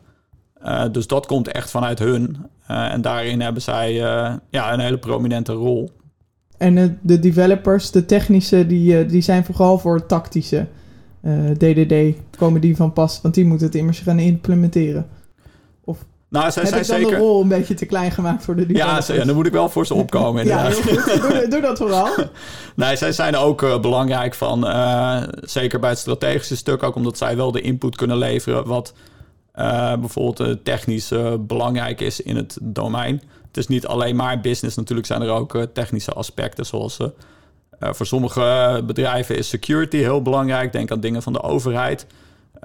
Uh, 0.65 0.85
dus 0.93 1.07
dat 1.07 1.27
komt 1.27 1.49
echt 1.49 1.71
vanuit 1.71 1.99
hun. 1.99 2.37
En 2.67 3.01
daarin 3.01 3.41
hebben 3.41 3.63
zij 3.63 3.93
ja, 4.51 4.73
een 4.73 4.81
hele 4.81 4.99
prominente 4.99 5.53
rol. 5.53 5.91
En 6.59 6.99
de 7.03 7.19
developers, 7.19 7.91
de 7.91 8.05
technische, 8.05 8.67
die, 8.67 9.07
die 9.07 9.23
zijn 9.23 9.45
vooral 9.45 9.79
voor 9.79 10.07
tactische 10.07 10.67
DDD. 11.59 12.17
Komen 12.39 12.61
die 12.61 12.77
van 12.77 12.93
pas, 12.93 13.21
want 13.23 13.35
die 13.35 13.45
moeten 13.45 13.67
het 13.67 13.77
immers 13.77 13.99
gaan 13.99 14.19
implementeren. 14.19 15.07
Of 15.85 15.99
nou, 16.29 16.51
zij 16.51 16.67
zijn 16.67 16.85
zeker... 16.85 17.11
de 17.11 17.17
rol 17.17 17.43
een 17.43 17.49
beetje 17.49 17.75
te 17.75 17.87
klein 17.87 18.11
gemaakt 18.11 18.45
voor 18.45 18.57
de 18.57 18.67
developers? 18.67 19.07
Ja, 19.07 19.15
ja 19.15 19.25
dan 19.25 19.35
moet 19.35 19.47
ik 19.47 19.53
wel 19.53 19.69
voor 19.69 19.87
ze 19.87 19.95
opkomen 19.95 20.43
inderdaad. 20.43 20.77
ja, 20.77 21.29
doe, 21.29 21.47
doe, 21.49 21.61
dat 21.61 21.79
vooral. 21.79 22.09
nee, 22.75 22.97
zij 22.97 23.13
zijn 23.13 23.37
ook 23.37 23.63
uh, 23.63 23.81
belangrijk 23.81 24.35
van, 24.35 24.67
uh, 24.67 25.23
zeker 25.41 25.81
bij 25.81 25.91
het 25.91 25.99
strategische 25.99 26.57
stuk, 26.57 26.83
ook 26.83 26.95
omdat 26.95 27.19
zij 27.19 27.37
wel 27.37 27.53
de 27.53 27.61
input 27.61 27.97
kunnen 27.97 28.17
leveren 28.17 28.67
wat 28.67 28.95
uh, 29.55 29.97
bijvoorbeeld 29.97 30.65
technisch 30.65 31.13
belangrijk 31.41 32.01
is 32.01 32.21
in 32.21 32.37
het 32.37 32.59
domein. 32.63 33.23
Het 33.47 33.57
is 33.57 33.67
niet 33.67 33.87
alleen 33.87 34.17
maar 34.17 34.41
business, 34.41 34.77
natuurlijk 34.77 35.07
zijn 35.07 35.23
er 35.23 35.31
ook 35.31 35.67
technische 35.73 36.13
aspecten, 36.13 36.67
zoals 36.67 36.99
voor 37.81 38.07
sommige 38.07 38.83
bedrijven 38.87 39.37
is 39.37 39.49
security 39.49 39.97
heel 39.97 40.23
belangrijk. 40.23 40.73
Denk 40.73 40.91
aan 40.91 41.01
dingen 41.01 41.23
van 41.23 41.33
de 41.33 41.43
overheid. 41.43 42.07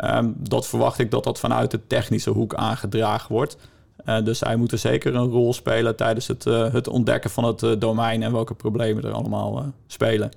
Um, 0.04 0.36
dat 0.38 0.68
verwacht 0.68 1.00
ik 1.00 1.12
dat 1.12 1.24
dat 1.24 1.40
vanuit 1.40 1.72
de 1.72 1.88
technische 1.88 2.30
hoek 2.30 2.54
aangedragen 2.56 3.32
wordt. 3.32 3.58
Uh, 4.06 4.24
dus 4.24 4.38
zij 4.38 4.56
moeten 4.56 4.80
zeker 4.80 5.16
een 5.16 5.30
rol 5.30 5.54
spelen 5.54 5.96
tijdens 5.96 6.28
het, 6.28 6.46
uh, 6.46 6.74
het 6.74 6.88
ontdekken 6.88 7.30
van 7.30 7.44
het 7.44 7.62
uh, 7.62 7.72
domein 7.80 8.24
en 8.24 8.32
welke 8.32 8.54
problemen 8.54 9.04
er 9.04 9.12
allemaal 9.12 9.66
spelen. 9.88 10.32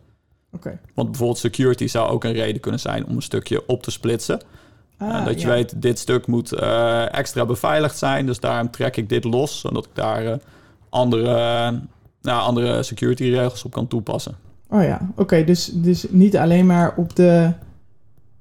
Okay. 0.53 0.79
Want 0.95 1.09
bijvoorbeeld 1.09 1.39
security 1.39 1.87
zou 1.87 2.09
ook 2.09 2.25
een 2.25 2.33
reden 2.33 2.61
kunnen 2.61 2.81
zijn 2.81 3.07
om 3.07 3.17
een 3.17 3.23
stukje 3.23 3.67
op 3.67 3.83
te 3.83 3.91
splitsen. 3.91 4.41
Ah, 4.99 5.25
dat 5.25 5.41
je 5.41 5.49
weet, 5.49 5.83
dit 5.83 5.99
stuk 5.99 6.27
moet 6.27 6.53
extra 7.11 7.45
beveiligd 7.45 7.99
zijn, 7.99 8.27
dus 8.27 8.41
daarom 8.41 8.71
trek 8.71 8.97
ik 8.97 9.09
dit 9.09 9.25
los, 9.25 9.61
zodat 9.61 9.85
ik 9.85 9.91
daar 9.95 10.39
andere, 10.89 11.33
nou, 12.23 12.43
andere 12.43 12.83
security 12.83 13.25
regels 13.25 13.65
op 13.65 13.73
kan 13.73 13.89
toepassen. 13.89 14.37
Oh 14.75 14.83
ja, 14.83 15.09
oké, 15.17 15.45
dus, 15.45 15.71
dus 15.73 16.07
niet 16.09 16.37
alleen 16.37 16.67
maar 16.67 16.95
op 16.97 17.17
de 17.17 17.53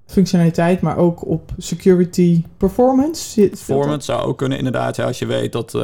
functionaliteit, 0.06 0.82
maar 0.82 0.98
ook 0.98 1.28
op 1.28 1.52
security 1.58 2.44
performance. 2.58 3.50
Performance 3.50 4.12
zou 4.12 4.22
ook 4.28 4.38
kunnen, 4.38 4.58
inderdaad. 4.58 4.96
Ja, 4.96 5.06
als 5.06 5.20
je 5.20 5.26
weet 5.26 5.52
dat 5.52 5.74
uh, 5.74 5.82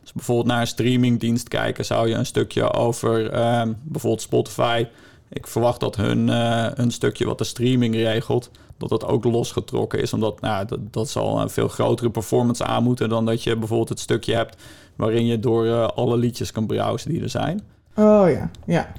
als 0.00 0.12
bijvoorbeeld 0.14 0.46
naar 0.46 0.60
een 0.60 0.66
streamingdienst 0.66 1.48
kijken, 1.48 1.84
zou 1.84 2.08
je 2.08 2.14
een 2.14 2.26
stukje 2.26 2.72
over 2.72 3.20
um, 3.60 3.76
bijvoorbeeld 3.82 4.22
Spotify. 4.22 4.86
Ik 5.28 5.46
verwacht 5.46 5.80
dat 5.80 5.96
hun, 5.96 6.28
uh, 6.28 6.66
hun 6.74 6.90
stukje 6.90 7.26
wat 7.26 7.38
de 7.38 7.44
streaming 7.44 7.94
regelt, 7.94 8.50
dat 8.76 8.88
dat 8.88 9.06
ook 9.06 9.24
losgetrokken 9.24 10.00
is. 10.00 10.12
Omdat 10.12 10.40
nou, 10.40 10.66
dat, 10.66 10.92
dat 10.92 11.08
zal 11.08 11.40
een 11.40 11.50
veel 11.50 11.68
grotere 11.68 12.10
performance 12.10 12.64
aan 12.64 12.82
moeten 12.82 13.08
dan 13.08 13.26
dat 13.26 13.42
je 13.42 13.56
bijvoorbeeld 13.56 13.88
het 13.88 14.00
stukje 14.00 14.34
hebt 14.34 14.62
waarin 14.96 15.26
je 15.26 15.40
door 15.40 15.64
uh, 15.66 15.88
alle 15.88 16.16
liedjes 16.16 16.52
kan 16.52 16.66
browsen 16.66 17.10
die 17.10 17.22
er 17.22 17.30
zijn. 17.30 17.60
Oh 17.94 18.30
ja, 18.30 18.50
ja. 18.66 18.92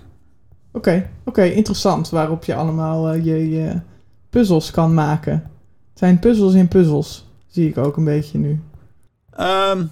Oké, 0.71 1.09
oké, 1.25 1.43
interessant. 1.43 2.09
Waarop 2.09 2.43
je 2.43 2.55
allemaal 2.55 3.13
je, 3.13 3.49
je 3.49 3.79
puzzels 4.29 4.71
kan 4.71 4.93
maken. 4.93 5.33
Het 5.89 5.99
zijn 5.99 6.19
puzzels 6.19 6.53
in 6.53 6.67
puzzels, 6.67 7.25
zie 7.47 7.69
ik 7.69 7.77
ook 7.77 7.97
een 7.97 8.03
beetje 8.03 8.37
nu. 8.37 8.59
Um, 9.39 9.91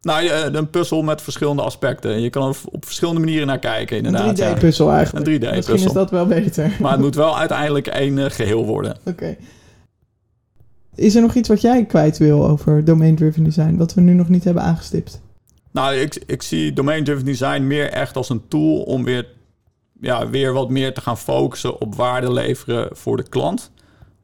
nou, 0.00 0.30
een 0.30 0.70
puzzel 0.70 1.02
met 1.02 1.22
verschillende 1.22 1.62
aspecten. 1.62 2.20
Je 2.20 2.30
kan 2.30 2.48
er 2.48 2.56
op 2.70 2.84
verschillende 2.84 3.20
manieren 3.20 3.46
naar 3.46 3.58
kijken, 3.58 3.96
inderdaad. 3.96 4.38
Een 4.38 4.56
3D-puzzel 4.56 4.90
eigenlijk. 4.90 5.26
Een 5.26 5.34
3D-puzzel. 5.34 5.56
Misschien 5.56 5.86
is 5.86 5.92
dat 5.92 6.10
wel 6.10 6.26
beter. 6.26 6.76
Maar 6.80 6.92
het 6.92 7.00
moet 7.06 7.14
wel 7.14 7.38
uiteindelijk 7.38 7.86
één 7.86 8.16
uh, 8.16 8.24
geheel 8.24 8.66
worden. 8.66 8.96
Oké. 9.04 9.36
Is 10.94 11.14
er 11.14 11.20
nog 11.20 11.34
iets 11.34 11.48
wat 11.48 11.60
jij 11.60 11.84
kwijt 11.84 12.18
wil 12.18 12.48
over 12.48 12.84
domain-driven 12.84 13.44
design, 13.44 13.76
wat 13.76 13.94
we 13.94 14.00
nu 14.00 14.12
nog 14.12 14.28
niet 14.28 14.44
hebben 14.44 14.62
aangestipt? 14.62 15.20
Nou, 15.70 15.94
ik, 15.94 16.22
ik 16.26 16.42
zie 16.42 16.72
domain-driven 16.72 17.24
design 17.24 17.66
meer 17.66 17.90
echt 17.90 18.16
als 18.16 18.28
een 18.28 18.48
tool 18.48 18.82
om 18.82 19.04
weer 19.04 19.26
ja, 20.00 20.28
weer 20.28 20.52
wat 20.52 20.70
meer 20.70 20.94
te 20.94 21.00
gaan 21.00 21.18
focussen 21.18 21.80
op 21.80 21.94
waarde 21.94 22.32
leveren 22.32 22.88
voor 22.92 23.16
de 23.16 23.28
klant. 23.28 23.70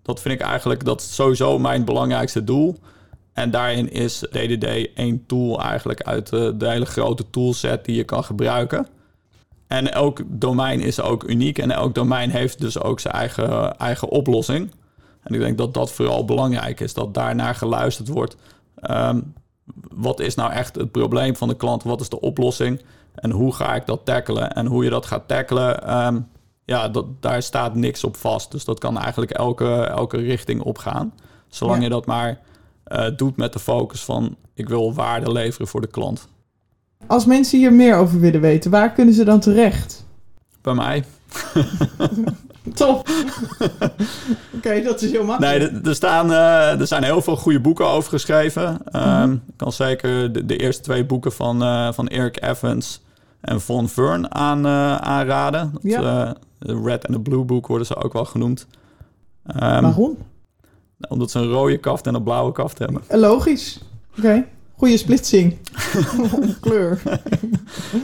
Dat 0.03 0.21
vind 0.21 0.41
ik 0.41 0.47
eigenlijk 0.47 0.85
dat 0.85 1.03
sowieso 1.03 1.59
mijn 1.59 1.85
belangrijkste 1.85 2.45
doel. 2.45 2.77
En 3.33 3.51
daarin 3.51 3.93
is 3.93 4.19
DDD 4.19 4.95
één 4.95 5.27
tool 5.27 5.63
eigenlijk 5.63 6.03
uit 6.03 6.31
de, 6.31 6.57
de 6.57 6.69
hele 6.69 6.87
grote 6.87 7.31
toolset 7.31 7.85
die 7.85 7.97
je 7.97 8.05
kan 8.05 8.25
gebruiken. 8.25 8.87
En 9.67 9.93
elk 9.93 10.21
domein 10.27 10.81
is 10.81 11.01
ook 11.01 11.29
uniek 11.29 11.59
en 11.59 11.71
elk 11.71 11.95
domein 11.95 12.31
heeft 12.31 12.61
dus 12.61 12.81
ook 12.81 13.01
zijn 13.01 13.15
eigen, 13.15 13.79
eigen 13.79 14.09
oplossing. 14.09 14.71
En 15.23 15.35
ik 15.35 15.41
denk 15.41 15.59
dat 15.59 15.75
dat 15.75 15.93
vooral 15.93 16.25
belangrijk 16.25 16.81
is, 16.81 16.95
dat 16.95 17.15
daarnaar 17.15 17.55
geluisterd 17.55 18.09
wordt. 18.09 18.37
Um, 18.91 19.35
wat 19.95 20.21
is 20.21 20.35
nou 20.35 20.53
echt 20.53 20.75
het 20.75 20.91
probleem 20.91 21.37
van 21.37 21.49
de 21.49 21.57
klant? 21.57 21.83
Wat 21.83 22.01
is 22.01 22.09
de 22.09 22.21
oplossing? 22.21 22.83
En 23.17 23.31
hoe 23.31 23.55
ga 23.55 23.75
ik 23.75 23.87
dat 23.87 24.05
tackelen? 24.05 24.53
En 24.53 24.67
hoe 24.67 24.85
je 24.85 24.91
dat 24.91 25.07
gaat 25.07 25.29
tackelen, 25.29 25.97
um, 26.07 26.29
ja, 26.65 26.89
dat, 26.89 27.07
daar 27.21 27.43
staat 27.43 27.75
niks 27.75 28.05
op 28.05 28.17
vast. 28.17 28.51
Dus 28.51 28.65
dat 28.65 28.79
kan 28.79 28.99
eigenlijk 28.99 29.31
elke, 29.31 29.75
elke 29.75 30.17
richting 30.17 30.63
opgaan. 30.63 31.13
Zolang 31.49 31.83
je 31.83 31.89
dat 31.89 32.07
maar 32.07 32.41
uh, 32.89 33.07
doet 33.17 33.37
met 33.37 33.53
de 33.53 33.59
focus 33.59 34.05
van 34.05 34.37
ik 34.55 34.69
wil 34.69 34.95
waarde 34.95 35.33
leveren 35.33 35.69
voor 35.69 35.81
de 35.81 35.87
klant. 35.87 36.29
Als 37.07 37.27
mensen 37.27 37.59
hier 37.59 37.73
meer 37.73 37.97
over 37.97 38.21
willen 38.21 38.41
weten, 38.41 38.71
waar 38.71 38.93
kunnen 38.93 39.15
ze 39.15 39.25
dan 39.25 39.41
terecht? 39.41 40.07
Bij 40.61 40.75
mij. 40.75 41.05
Top. 42.75 43.09
Oké, 44.57 44.83
dat 44.83 45.03
is 45.03 45.11
heel 45.11 45.25
makkelijk. 45.25 45.73
Nee, 45.73 45.81
er, 45.83 45.95
staan, 45.95 46.31
uh, 46.31 46.81
er 46.81 46.87
zijn 46.87 47.05
heel 47.05 47.23
veel 47.23 47.37
goede 47.37 47.61
boeken 47.61 47.87
over 47.87 48.11
geschreven. 48.11 48.81
Um, 48.93 49.33
Ik 49.33 49.57
kan 49.57 49.73
zeker 49.73 50.33
de, 50.33 50.47
de, 50.47 50.57
eerste 50.57 50.83
twee 50.83 51.05
boeken 51.05 51.33
van, 51.33 51.63
uh, 51.63 51.93
van 51.93 52.09
Eric 52.09 52.43
Evans 52.43 53.01
en 53.41 53.61
Von 53.61 53.89
Vern 53.89 54.35
aan, 54.35 54.67
uh, 54.67 54.97
aanraden. 54.97 55.71
Dat, 55.73 55.83
ja. 55.83 56.35
de 56.59 56.81
Red 56.85 57.05
en 57.05 57.13
de 57.13 57.21
Blue 57.21 57.45
Book 57.45 57.67
worden 57.67 57.87
ze 57.87 57.97
ook 57.97 58.13
wel 58.13 58.25
genoemd. 58.25 58.67
Um, 59.47 59.61
Waarom? 59.61 60.17
Nou, 60.97 61.13
omdat 61.13 61.31
ze 61.31 61.39
een 61.39 61.51
rode 61.51 61.79
kaft 61.79 62.07
en 62.07 62.15
een 62.15 62.23
blauwe 62.23 62.53
kaft 62.53 62.79
hebben. 62.79 63.03
Logisch. 63.09 63.81
Oké. 64.11 64.19
Okay. 64.19 64.47
Goede 64.77 64.97
splitsing. 64.97 65.57
Kleur. 66.61 67.03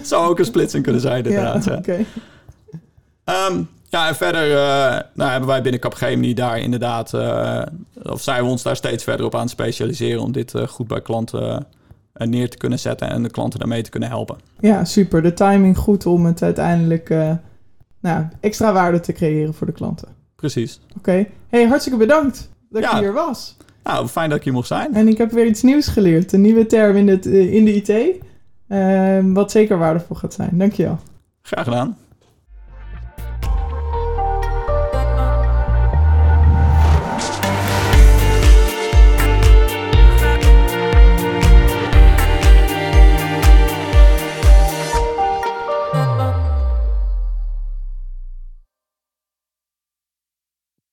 Zou 0.03 0.29
ook 0.29 0.39
een 0.39 0.45
splitsing 0.45 0.83
kunnen 0.83 1.01
zijn, 1.01 1.25
inderdaad. 1.25 1.65
Ja, 1.65 1.77
oké. 1.77 2.05
Okay. 3.25 3.49
Um, 3.51 3.69
ja, 3.89 4.09
en 4.09 4.15
verder 4.15 4.49
uh, 4.49 5.01
nou, 5.15 5.31
hebben 5.31 5.49
wij 5.49 5.63
binnen 5.63 5.81
Capgemini 5.81 6.35
daar 6.35 6.59
inderdaad... 6.59 7.13
Uh, 7.13 7.63
of 8.03 8.23
zijn 8.23 8.45
we 8.45 8.51
ons 8.51 8.63
daar 8.63 8.77
steeds 8.77 9.05
verder 9.05 9.27
op 9.27 9.35
aan 9.35 9.41
het 9.41 9.51
specialiseren... 9.51 10.23
om 10.23 10.33
dit 10.33 10.55
uh, 10.55 10.69
goed 10.69 10.87
bij 10.87 11.01
klanten 11.01 11.67
neer 12.13 12.51
te 12.51 12.57
kunnen 12.57 12.79
zetten... 12.79 13.11
en 13.11 13.23
de 13.23 13.31
klanten 13.31 13.59
daarmee 13.59 13.83
te 13.83 13.91
kunnen 13.91 14.09
helpen. 14.09 14.37
Ja, 14.61 14.85
super. 14.85 15.23
De 15.23 15.33
timing 15.33 15.79
goed 15.79 16.07
om 16.07 16.27
het 16.27 16.43
uiteindelijk 16.43 17.09
nou, 18.01 18.25
extra 18.41 18.73
waarde 18.73 19.01
te 19.01 19.13
creëren 19.13 19.55
voor 19.55 19.67
de 19.67 19.73
klanten. 19.73 20.09
Precies. 20.37 20.81
Oké. 20.97 21.27
Hey, 21.49 21.67
hartstikke 21.67 21.99
bedankt 21.99 22.51
dat 22.71 22.91
je 22.91 22.99
hier 22.99 23.13
was. 23.13 23.57
Nou, 23.85 24.09
fijn 24.09 24.29
dat 24.29 24.39
ik 24.39 24.45
hier 24.45 24.53
mocht 24.53 24.67
zijn. 24.67 24.95
En 24.95 25.09
ik 25.09 25.19
heb 25.19 25.31
weer 25.31 25.47
iets 25.47 25.63
nieuws 25.63 25.87
geleerd. 25.87 26.33
Een 26.33 26.41
nieuwe 26.41 26.67
term 26.67 26.97
in, 26.97 27.09
het, 27.09 27.27
in 27.27 27.65
de 27.65 27.75
IT. 27.75 28.19
wat 29.35 29.51
zeker 29.51 29.79
waardevol 29.79 30.17
gaat 30.17 30.35
zijn. 30.35 30.59
Dankjewel. 30.59 30.99
Graag 31.43 31.65
gedaan. 31.65 31.97